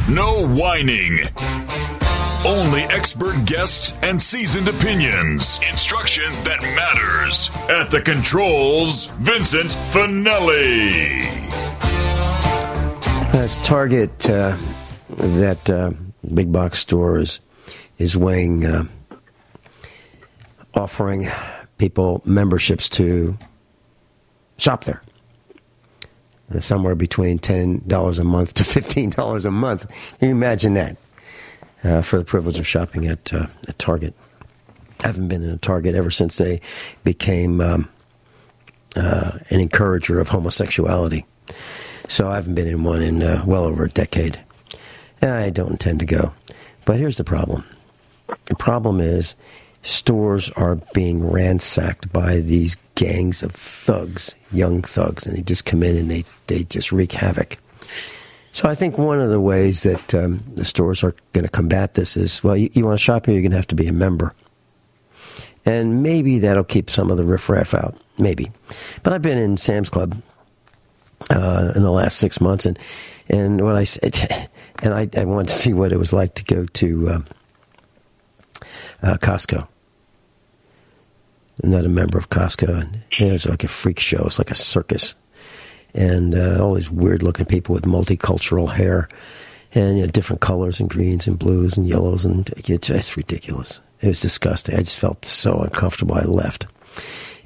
No 0.09 0.47
whining. 0.47 1.19
Only 2.43 2.81
expert 2.81 3.45
guests 3.45 3.93
and 4.01 4.19
seasoned 4.19 4.67
opinions. 4.67 5.59
Instruction 5.69 6.33
that 6.45 6.59
matters. 6.75 7.51
At 7.69 7.91
the 7.91 8.01
controls, 8.01 9.05
Vincent 9.17 9.69
Finelli. 9.91 11.25
As 13.35 13.57
Target, 13.57 14.27
uh, 14.27 14.57
that 15.09 15.69
uh, 15.69 15.91
big 16.33 16.51
box 16.51 16.79
store 16.79 17.19
is, 17.19 17.39
is 17.99 18.17
weighing, 18.17 18.65
uh, 18.65 18.85
offering 20.73 21.27
people 21.77 22.23
memberships 22.25 22.89
to 22.89 23.37
shop 24.59 24.83
there. 24.83 25.01
Uh, 26.53 26.59
somewhere 26.59 26.95
between 26.95 27.39
$10 27.39 28.19
a 28.19 28.23
month 28.23 28.53
to 28.55 28.63
$15 28.79 29.45
a 29.45 29.51
month. 29.51 29.87
Can 30.19 30.29
you 30.29 30.35
imagine 30.35 30.73
that? 30.73 30.97
Uh, 31.81 32.01
for 32.01 32.17
the 32.17 32.25
privilege 32.25 32.59
of 32.59 32.67
shopping 32.67 33.07
at, 33.07 33.33
uh, 33.33 33.47
at 33.67 33.79
Target. 33.79 34.13
I 35.01 35.07
haven't 35.07 35.29
been 35.29 35.43
in 35.43 35.49
a 35.49 35.57
Target 35.57 35.95
ever 35.95 36.11
since 36.11 36.37
they 36.37 36.59
became 37.05 37.61
um, 37.61 37.87
uh, 38.97 39.39
an 39.49 39.61
encourager 39.61 40.19
of 40.19 40.27
homosexuality. 40.27 41.25
So 42.09 42.27
I 42.27 42.35
haven't 42.35 42.55
been 42.55 42.67
in 42.67 42.83
one 42.83 43.01
in 43.01 43.23
uh, 43.23 43.43
well 43.47 43.63
over 43.63 43.85
a 43.85 43.89
decade. 43.89 44.39
And 45.21 45.31
I 45.31 45.49
don't 45.51 45.71
intend 45.71 45.99
to 46.01 46.05
go. 46.05 46.33
But 46.83 46.97
here's 46.97 47.17
the 47.17 47.23
problem 47.23 47.63
the 48.45 48.55
problem 48.55 48.99
is 48.99 49.35
stores 49.81 50.49
are 50.51 50.75
being 50.93 51.27
ransacked 51.29 52.11
by 52.11 52.37
these 52.37 52.75
gangs 52.95 53.43
of 53.43 53.51
thugs, 53.51 54.35
young 54.51 54.81
thugs, 54.81 55.25
and 55.25 55.37
they 55.37 55.41
just 55.41 55.65
come 55.65 55.83
in 55.83 55.95
and 55.95 56.11
they, 56.11 56.23
they 56.47 56.63
just 56.63 56.91
wreak 56.91 57.11
havoc. 57.13 57.57
So 58.51 58.67
I 58.67 58.75
think 58.75 58.97
one 58.97 59.21
of 59.21 59.29
the 59.29 59.39
ways 59.39 59.83
that 59.83 60.13
um, 60.13 60.43
the 60.55 60.65
stores 60.65 61.03
are 61.03 61.15
going 61.31 61.45
to 61.45 61.51
combat 61.51 61.93
this 61.93 62.17
is, 62.17 62.43
well, 62.43 62.57
you, 62.57 62.69
you 62.73 62.85
want 62.85 62.99
to 62.99 63.03
shop 63.03 63.25
here, 63.25 63.35
you're 63.35 63.41
going 63.41 63.51
to 63.51 63.57
have 63.57 63.67
to 63.67 63.75
be 63.75 63.87
a 63.87 63.93
member. 63.93 64.33
And 65.65 66.01
maybe 66.01 66.39
that'll 66.39 66.63
keep 66.63 66.89
some 66.89 67.11
of 67.11 67.17
the 67.17 67.23
riffraff 67.23 67.73
out. 67.73 67.95
Maybe. 68.17 68.51
But 69.03 69.13
I've 69.13 69.21
been 69.21 69.37
in 69.37 69.55
Sam's 69.55 69.89
Club 69.89 70.21
uh, 71.29 71.71
in 71.75 71.83
the 71.83 71.91
last 71.91 72.17
six 72.17 72.41
months, 72.41 72.65
and, 72.65 72.77
and 73.29 73.61
what 73.63 73.75
I 73.75 73.83
said, 73.83 74.49
and 74.83 74.93
I, 74.93 75.07
I 75.15 75.25
wanted 75.25 75.49
to 75.49 75.55
see 75.55 75.73
what 75.73 75.91
it 75.91 75.97
was 75.97 76.11
like 76.11 76.33
to 76.35 76.43
go 76.43 76.65
to 76.65 77.09
um, 77.09 77.25
uh, 79.03 79.17
Costco. 79.17 79.67
I'm 81.63 81.71
not 81.71 81.85
a 81.85 81.89
member 81.89 82.17
of 82.17 82.29
Costco, 82.29 82.81
and 82.83 83.01
it 83.19 83.31
was 83.31 83.45
like 83.45 83.63
a 83.63 83.67
freak 83.67 83.99
show. 83.99 84.23
It's 84.25 84.39
like 84.39 84.51
a 84.51 84.55
circus, 84.55 85.13
and 85.93 86.35
uh, 86.35 86.63
all 86.63 86.75
these 86.75 86.89
weird 86.89 87.21
looking 87.21 87.45
people 87.45 87.73
with 87.73 87.83
multicultural 87.83 88.71
hair, 88.71 89.09
and 89.73 89.97
you 89.97 90.05
know, 90.05 90.11
different 90.11 90.41
colors 90.41 90.79
and 90.79 90.89
greens 90.89 91.27
and 91.27 91.37
blues 91.37 91.75
and 91.75 91.87
yellows, 91.87 92.23
and 92.25 92.49
it's, 92.57 92.89
it's 92.89 93.17
ridiculous. 93.17 93.81
It 94.01 94.07
was 94.07 94.21
disgusting. 94.21 94.75
I 94.75 94.79
just 94.79 94.97
felt 94.97 95.25
so 95.25 95.59
uncomfortable. 95.59 96.15
I 96.15 96.23
left. 96.23 96.67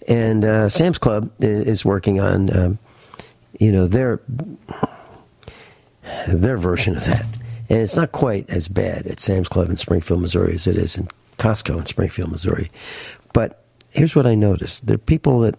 And 0.07 0.45
uh, 0.45 0.69
Sam's 0.69 0.99
Club 0.99 1.31
is 1.39 1.83
working 1.83 2.19
on, 2.19 2.55
um, 2.55 2.79
you 3.59 3.71
know, 3.71 3.87
their 3.87 4.19
their 6.27 6.57
version 6.57 6.95
of 6.95 7.05
that, 7.05 7.25
and 7.73 7.81
it's 7.81 7.97
not 7.97 8.11
quite 8.11 8.47
as 8.51 8.67
bad 8.67 9.07
at 9.07 9.19
Sam's 9.19 9.49
Club 9.49 9.67
in 9.67 9.77
Springfield, 9.77 10.21
Missouri, 10.21 10.53
as 10.53 10.67
it 10.67 10.77
is 10.77 10.95
in 10.95 11.07
Costco 11.39 11.79
in 11.79 11.85
Springfield, 11.87 12.29
Missouri. 12.29 12.69
But 13.33 13.65
here's 13.89 14.15
what 14.15 14.27
I 14.27 14.35
noticed: 14.35 14.85
there 14.85 14.93
are 14.93 14.99
people 14.99 15.39
that 15.39 15.55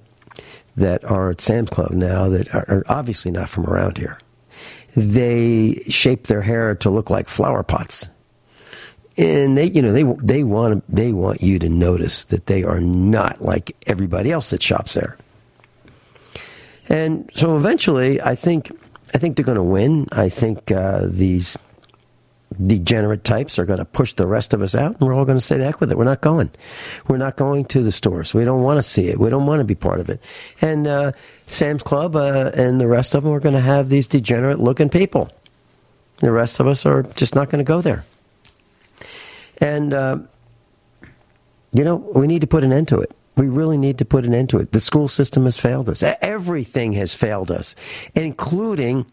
that 0.77 1.03
are 1.05 1.31
at 1.31 1.41
Sam's 1.41 1.71
Club 1.71 1.91
now 1.91 2.29
that 2.29 2.55
are, 2.55 2.85
obviously 2.89 3.33
not 3.33 3.49
from 3.49 3.67
around 3.67 3.99
here. 3.99 4.21
They 4.97 5.75
shape 5.89 6.29
their 6.29 6.43
hair 6.43 6.77
to 6.77 6.91
look 6.91 7.11
like 7.11 7.29
flower 7.29 7.65
pots 7.65 8.09
and 9.17 9.59
they 9.59 9.67
you 9.67 9.83
know 9.83 9.93
they 9.93 10.05
they 10.23 10.45
want 10.45 10.85
they 10.89 11.12
want 11.12 11.43
you 11.43 11.59
to 11.59 11.69
notice 11.69 12.27
that 12.27 12.47
they 12.47 12.62
are 12.62 12.81
not 12.81 13.43
like 13.43 13.77
everybody 13.89 14.31
else 14.31 14.51
that 14.51 14.62
shops 14.62 14.95
there. 14.95 15.17
And 16.89 17.29
so 17.33 17.57
eventually, 17.57 18.21
I 18.21 18.37
think 18.37 18.71
I 19.15 19.19
think 19.19 19.37
they're 19.37 19.45
going 19.45 19.57
to 19.57 19.62
win. 19.62 20.07
I 20.12 20.29
think 20.29 20.71
uh, 20.71 21.07
these 21.09 21.57
degenerate 22.63 23.25
types 23.25 23.59
are 23.59 23.65
going 23.65 23.79
to 23.79 23.85
push 23.85 24.13
the 24.13 24.27
rest 24.27 24.55
of 24.55 24.63
us 24.63 24.75
out, 24.75 24.93
and 24.93 25.01
we're 25.01 25.15
all 25.15 25.25
going 25.25 25.39
to 25.39 25.45
say 25.45 25.59
the 25.59 25.65
heck 25.65 25.81
with 25.81 25.91
it. 25.91 25.99
We're 25.99 26.05
not 26.05 26.21
going. 26.21 26.51
We're 27.09 27.19
not 27.19 27.37
going 27.37 27.65
to 27.67 27.83
the 27.83 27.93
stores. 27.93 28.35
We 28.35 28.45
don't 28.45 28.63
want 28.63 28.79
to 28.79 28.83
see 28.83 29.09
it. 29.09 29.19
We 29.19 29.31
don't 29.31 29.47
want 29.47 29.61
to 29.61 29.65
be 29.65 29.75
part 29.75 30.01
of 30.01 30.09
it. 30.09 30.21
And 30.61 30.87
uh, 30.87 31.13
Sam's 31.47 31.83
Club 31.83 32.17
uh, 32.17 32.51
and 32.55 32.81
the 32.81 32.89
rest 32.89 33.15
of 33.15 33.25
them 33.25 33.33
are 33.33 33.41
going 33.41 33.55
to 33.55 33.61
have 33.61 33.89
these 33.89 34.07
degenerate 34.07 34.59
looking 34.59 34.89
people. 34.89 35.31
The 36.21 36.33
rest 36.33 36.61
of 36.61 36.67
us 36.67 36.87
are 36.87 37.03
just 37.03 37.35
not 37.35 37.51
going 37.51 37.65
to 37.65 37.69
go 37.69 37.81
there. 37.81 38.05
And, 39.59 39.93
uh, 39.93 40.19
you 41.73 41.85
know, 41.85 41.97
we 41.97 42.27
need 42.27 42.41
to 42.41 42.47
put 42.47 42.65
an 42.65 42.73
end 42.73 42.89
to 42.89 43.01
it. 43.01 43.15
We 43.37 43.49
really 43.49 43.79
need 43.79 43.99
to 43.99 44.05
put 44.05 44.25
an 44.25 44.33
end 44.33 44.51
to 44.51 44.59
it. 44.59 44.73
The 44.73 44.81
school 44.81 45.09
system 45.09 45.45
has 45.45 45.59
failed 45.59 45.89
us. 45.89 46.03
Everything 46.03 46.93
has 46.93 47.15
failed 47.15 47.51
us, 47.51 47.75
including 48.15 49.07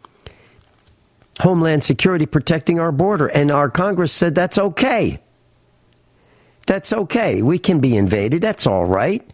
Homeland 1.41 1.83
Security 1.83 2.27
protecting 2.27 2.79
our 2.79 2.91
border. 2.91 3.27
And 3.27 3.51
our 3.51 3.69
Congress 3.69 4.13
said 4.13 4.35
that's 4.35 4.57
okay. 4.57 5.19
That's 6.67 6.93
okay. 6.93 7.41
We 7.41 7.57
can 7.57 7.79
be 7.79 7.97
invaded. 7.97 8.41
That's 8.41 8.67
all 8.67 8.85
right. 8.85 9.27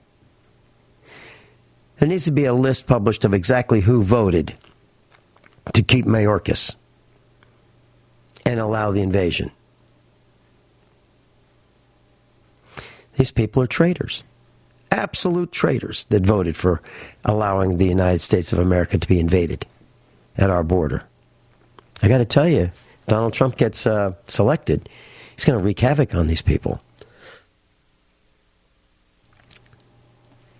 There 1.97 2.07
needs 2.07 2.25
to 2.25 2.31
be 2.31 2.45
a 2.45 2.53
list 2.53 2.87
published 2.87 3.25
of 3.25 3.33
exactly 3.33 3.81
who 3.81 4.01
voted 4.01 4.55
to 5.73 5.83
keep 5.83 6.05
Mayorkas 6.05 6.75
and 8.45 8.59
allow 8.59 8.91
the 8.91 9.01
invasion. 9.01 9.51
These 13.15 13.31
people 13.31 13.63
are 13.63 13.67
traitors, 13.67 14.23
absolute 14.91 15.51
traitors 15.51 16.05
that 16.05 16.25
voted 16.25 16.55
for 16.55 16.81
allowing 17.25 17.77
the 17.77 17.87
United 17.87 18.21
States 18.21 18.53
of 18.53 18.59
America 18.59 18.97
to 18.97 19.07
be 19.07 19.19
invaded 19.19 19.65
at 20.37 20.49
our 20.49 20.63
border. 20.63 21.03
I 22.01 22.07
got 22.07 22.19
to 22.19 22.25
tell 22.25 22.47
you, 22.47 22.71
Donald 23.07 23.33
Trump 23.33 23.57
gets 23.57 23.87
uh, 23.87 24.13
selected, 24.27 24.89
he's 25.35 25.45
going 25.45 25.57
to 25.57 25.63
wreak 25.63 25.79
havoc 25.79 26.13
on 26.13 26.27
these 26.27 26.41
people. 26.41 26.81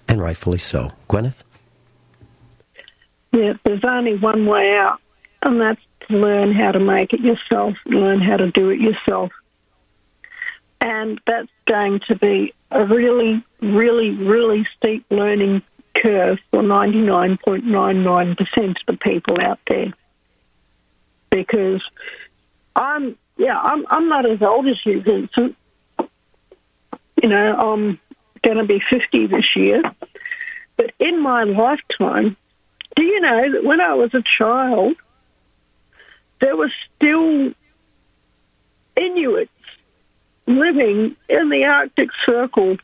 And 0.07 0.21
rightfully 0.21 0.57
so. 0.57 0.91
Gwyneth? 1.09 1.43
Yeah, 3.33 3.53
there's 3.63 3.83
only 3.83 4.17
one 4.17 4.45
way 4.45 4.77
out, 4.77 4.99
and 5.43 5.59
that's 5.59 5.81
to 6.07 6.17
learn 6.17 6.53
how 6.53 6.71
to 6.71 6.79
make 6.79 7.13
it 7.13 7.19
yourself, 7.19 7.75
learn 7.85 8.21
how 8.21 8.37
to 8.37 8.49
do 8.51 8.69
it 8.69 8.79
yourself. 8.79 9.31
And 10.79 11.19
that's 11.27 11.49
going 11.65 11.99
to 12.07 12.15
be 12.15 12.53
a 12.71 12.85
really, 12.85 13.43
really, 13.61 14.11
really 14.11 14.65
steep 14.77 15.05
learning 15.09 15.61
curve 15.95 16.37
for 16.51 16.61
99.99% 16.61 18.69
of 18.69 18.75
the 18.87 18.97
people 18.97 19.41
out 19.41 19.59
there. 19.67 19.93
Because 21.29 21.81
I'm, 22.75 23.17
yeah, 23.37 23.59
I'm, 23.59 23.85
I'm 23.89 24.09
not 24.09 24.29
as 24.29 24.41
old 24.41 24.67
as 24.67 24.77
you, 24.85 25.01
Vincent. 25.01 25.55
You 27.21 27.29
know, 27.29 27.55
I'm 27.55 27.99
going 28.43 28.57
to 28.57 28.65
be 28.65 28.81
50 28.89 29.27
this 29.27 29.55
year. 29.55 29.81
But 30.77 30.91
in 30.99 31.21
my 31.21 31.43
lifetime, 31.43 32.37
do 32.95 33.03
you 33.03 33.19
know 33.19 33.51
that 33.53 33.63
when 33.63 33.81
I 33.81 33.93
was 33.93 34.13
a 34.13 34.23
child, 34.39 34.95
there 36.41 36.55
were 36.55 36.71
still 36.95 37.51
Inuits 38.95 39.51
living 40.47 41.15
in 41.29 41.49
the 41.49 41.65
Arctic 41.65 42.09
Circle 42.25 42.77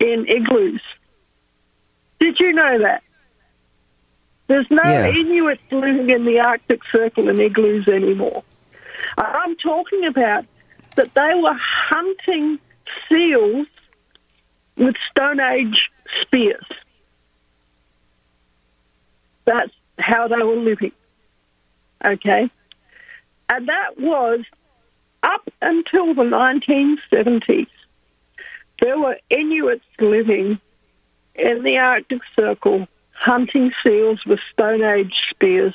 in 0.00 0.26
igloos? 0.28 0.82
Did 2.18 2.36
you 2.40 2.52
know 2.52 2.80
that? 2.80 3.03
There's 4.46 4.70
no 4.70 4.82
Yeah. 4.84 5.08
Inuits 5.08 5.62
living 5.70 6.10
in 6.10 6.24
the 6.24 6.40
Arctic 6.40 6.80
Circle 6.92 7.28
in 7.28 7.40
igloos 7.40 7.88
anymore. 7.88 8.42
I'm 9.16 9.56
talking 9.56 10.04
about 10.04 10.44
that 10.96 11.14
they 11.14 11.34
were 11.34 11.56
hunting 11.58 12.58
seals 13.08 13.66
with 14.76 14.96
Stone 15.10 15.40
Age 15.40 15.90
spears. 16.20 16.66
That's 19.44 19.72
how 19.98 20.28
they 20.28 20.42
were 20.42 20.56
living. 20.56 20.92
Okay? 22.04 22.50
And 23.48 23.68
that 23.68 23.98
was 23.98 24.40
up 25.22 25.48
until 25.62 26.14
the 26.14 26.22
1970s. 26.22 27.68
There 28.80 28.98
were 28.98 29.18
Inuits 29.30 29.84
living 30.00 30.58
in 31.34 31.62
the 31.62 31.78
Arctic 31.78 32.20
Circle 32.38 32.88
hunting 33.24 33.72
seals 33.82 34.20
with 34.26 34.38
Stone 34.52 34.84
Age 34.84 35.14
spears, 35.30 35.74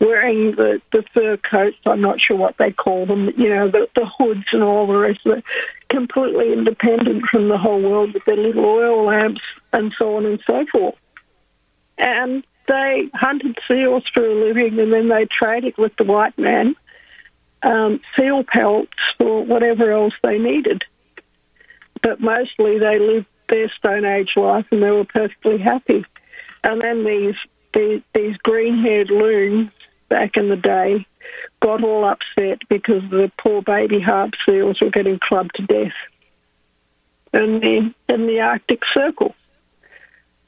wearing 0.00 0.52
the, 0.56 0.80
the 0.92 1.04
fur 1.12 1.36
coats, 1.36 1.76
I'm 1.84 2.00
not 2.00 2.20
sure 2.20 2.36
what 2.36 2.56
they 2.58 2.72
call 2.72 3.06
them, 3.06 3.30
you 3.36 3.48
know, 3.48 3.70
the, 3.70 3.88
the 3.94 4.06
hoods 4.06 4.46
and 4.52 4.62
all 4.62 4.86
the 4.86 4.96
rest 4.96 5.20
of 5.26 5.38
it, 5.38 5.44
completely 5.90 6.52
independent 6.52 7.26
from 7.30 7.48
the 7.48 7.58
whole 7.58 7.80
world 7.80 8.14
with 8.14 8.24
their 8.24 8.36
little 8.36 8.64
oil 8.64 9.06
lamps 9.06 9.42
and 9.72 9.92
so 9.98 10.16
on 10.16 10.24
and 10.24 10.40
so 10.46 10.64
forth. 10.72 10.94
And 11.98 12.44
they 12.68 13.10
hunted 13.14 13.58
seals 13.68 14.04
for 14.12 14.26
a 14.26 14.46
living 14.46 14.78
and 14.78 14.92
then 14.92 15.08
they 15.08 15.26
traded 15.26 15.76
with 15.78 15.94
the 15.96 16.04
white 16.04 16.36
man 16.38 16.74
um, 17.62 18.00
seal 18.16 18.44
pelts 18.44 18.92
for 19.18 19.44
whatever 19.44 19.92
else 19.92 20.14
they 20.22 20.38
needed. 20.38 20.84
But 22.02 22.20
mostly 22.20 22.78
they 22.78 22.98
lived 22.98 23.26
their 23.48 23.70
Stone 23.78 24.04
Age 24.04 24.30
life 24.36 24.66
and 24.70 24.82
they 24.82 24.90
were 24.90 25.04
perfectly 25.04 25.58
happy. 25.58 26.04
And 26.66 26.80
then 26.80 27.04
these 27.04 27.36
these, 27.74 28.02
these 28.12 28.36
green 28.38 28.82
haired 28.82 29.10
loons 29.10 29.70
back 30.08 30.36
in 30.36 30.48
the 30.48 30.56
day 30.56 31.06
got 31.60 31.82
all 31.82 32.04
upset 32.04 32.58
because 32.68 33.02
the 33.10 33.30
poor 33.38 33.62
baby 33.62 34.00
harp 34.00 34.32
seals 34.44 34.80
were 34.80 34.90
getting 34.90 35.18
clubbed 35.18 35.54
to 35.54 35.62
death 35.62 35.94
in 37.32 37.60
the 37.60 37.94
in 38.12 38.26
the 38.26 38.40
Arctic 38.40 38.82
Circle. 38.92 39.34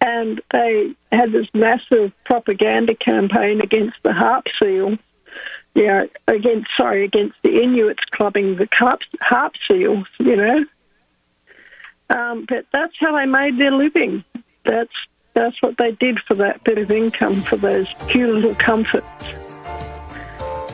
And 0.01 0.41
they 0.53 0.95
had 1.12 1.33
this 1.33 1.47
massive 1.55 2.12
propaganda 2.25 2.95
campaign 2.95 3.61
against 3.61 3.97
the 4.03 4.12
harp 4.12 4.45
seal. 4.61 4.97
Yeah, 5.75 6.05
against 6.27 6.69
sorry, 6.77 7.05
against 7.05 7.37
the 7.45 7.62
Inuits 7.62 8.03
clubbing 8.11 8.57
the 8.57 8.69
harp, 8.73 9.01
harp 9.21 9.53
seals, 9.69 10.07
you 10.19 10.35
know. 10.35 10.64
Um, 12.11 12.47
but 12.49 12.66
that's 12.73 12.95
how 12.99 13.16
they 13.16 13.27
made 13.27 13.59
their 13.59 13.73
living. 13.73 14.25
That's 14.64 14.95
that's 15.39 15.62
what 15.62 15.76
they 15.76 15.93
did 15.93 16.18
for 16.26 16.34
that 16.34 16.64
bit 16.64 16.78
of 16.78 16.91
income, 16.91 17.43
for 17.43 17.57
those 17.57 17.89
few 18.11 18.26
little 18.26 18.57
comforts. 18.57 19.07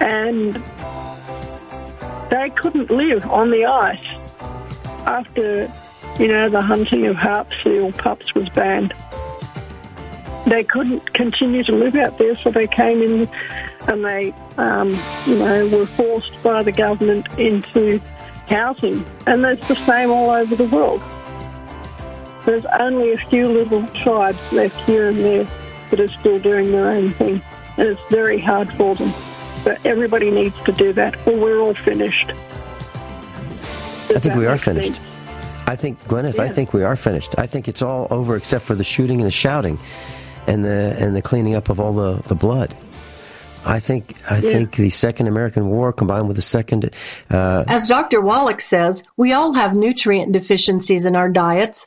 And 0.01 0.55
they 2.31 2.51
couldn't 2.57 2.91
live 2.91 3.29
on 3.31 3.51
the 3.51 3.67
ice 3.67 4.19
after, 5.07 5.71
you 6.19 6.29
know, 6.29 6.49
the 6.49 6.63
hunting 6.63 7.07
of 7.07 7.17
harp 7.17 7.51
seal 7.63 7.93
pups 7.93 8.35
was 8.35 8.49
banned. 8.51 8.95
They 10.47 10.65
couldn't 10.65 11.13
continue 11.13 11.63
to 11.65 11.73
live 11.73 11.95
out 11.97 12.19
there, 12.19 12.35
so 12.35 12.51
they 12.51 12.67
came 12.67 13.03
in 13.03 13.29
and 13.87 14.05
they, 14.05 14.33
um, 14.57 14.99
you 15.27 15.37
know, 15.37 15.69
were 15.69 15.87
forced 15.87 16.43
by 16.43 16.63
the 16.63 16.73
government 16.73 17.39
into 17.39 18.01
housing. 18.49 19.05
And 19.27 19.45
that's 19.45 19.67
the 19.69 19.77
same 19.77 20.11
all 20.11 20.31
over 20.31 20.57
the 20.57 20.69
world. 20.69 21.03
There's 22.45 22.67
only 22.79 23.13
a 23.13 23.17
few 23.17 23.47
little 23.49 23.87
tribes 23.89 24.39
left 24.53 24.79
here 24.89 25.09
and 25.09 25.17
there 25.17 25.45
that 25.91 26.01
are 26.01 26.09
still 26.09 26.39
doing 26.39 26.71
their 26.71 26.91
own 26.91 27.11
thing, 27.11 27.43
and 27.79 27.89
it's 27.89 28.01
very 28.11 28.39
hard 28.39 28.71
for 28.75 28.95
them. 28.95 29.13
But 29.65 29.85
everybody 29.87 30.31
needs 30.31 30.55
to 30.65 30.73
do 30.73 30.93
that, 30.93 31.15
or 31.27 31.39
we're 31.39 31.61
all 31.61 31.75
finished. 31.75 32.33
I 34.11 34.19
think 34.19 34.35
we 34.37 34.47
are 34.47 34.57
finished. 34.59 34.97
sense? 34.97 35.11
I 35.67 35.77
think, 35.77 35.99
Gwyneth, 36.05 36.39
I 36.39 36.49
think 36.49 36.73
we 36.75 36.83
are 36.85 36.97
finished. 36.97 37.35
I 37.39 37.47
think 37.47 37.69
it's 37.69 37.81
all 37.83 38.07
over 38.11 38.37
except 38.37 38.65
for 38.65 38.75
the 38.75 38.85
shooting 38.85 39.21
and 39.21 39.27
the 39.27 39.31
shouting 39.33 39.79
and 40.47 40.63
the 40.65 40.95
and 41.01 41.17
the 41.17 41.23
cleaning 41.23 41.55
up 41.55 41.71
of 41.71 41.81
all 41.81 41.95
the, 41.95 42.23
the 42.29 42.35
blood. 42.35 42.77
I 43.65 43.81
think 43.81 44.15
I 44.31 44.35
Yeah. 44.37 44.41
think 44.53 44.77
the 44.77 44.91
Second 44.91 45.27
American 45.29 45.69
War 45.71 45.91
combined 45.95 46.29
with 46.29 46.37
the 46.37 46.43
Second 46.43 46.91
uh, 47.31 47.65
As 47.67 47.89
Dr. 47.89 48.21
Wallach 48.21 48.61
says, 48.61 49.03
we 49.17 49.33
all 49.33 49.55
have 49.55 49.75
nutrient 49.75 50.33
deficiencies 50.33 51.07
in 51.07 51.17
our 51.17 51.31
diets 51.31 51.87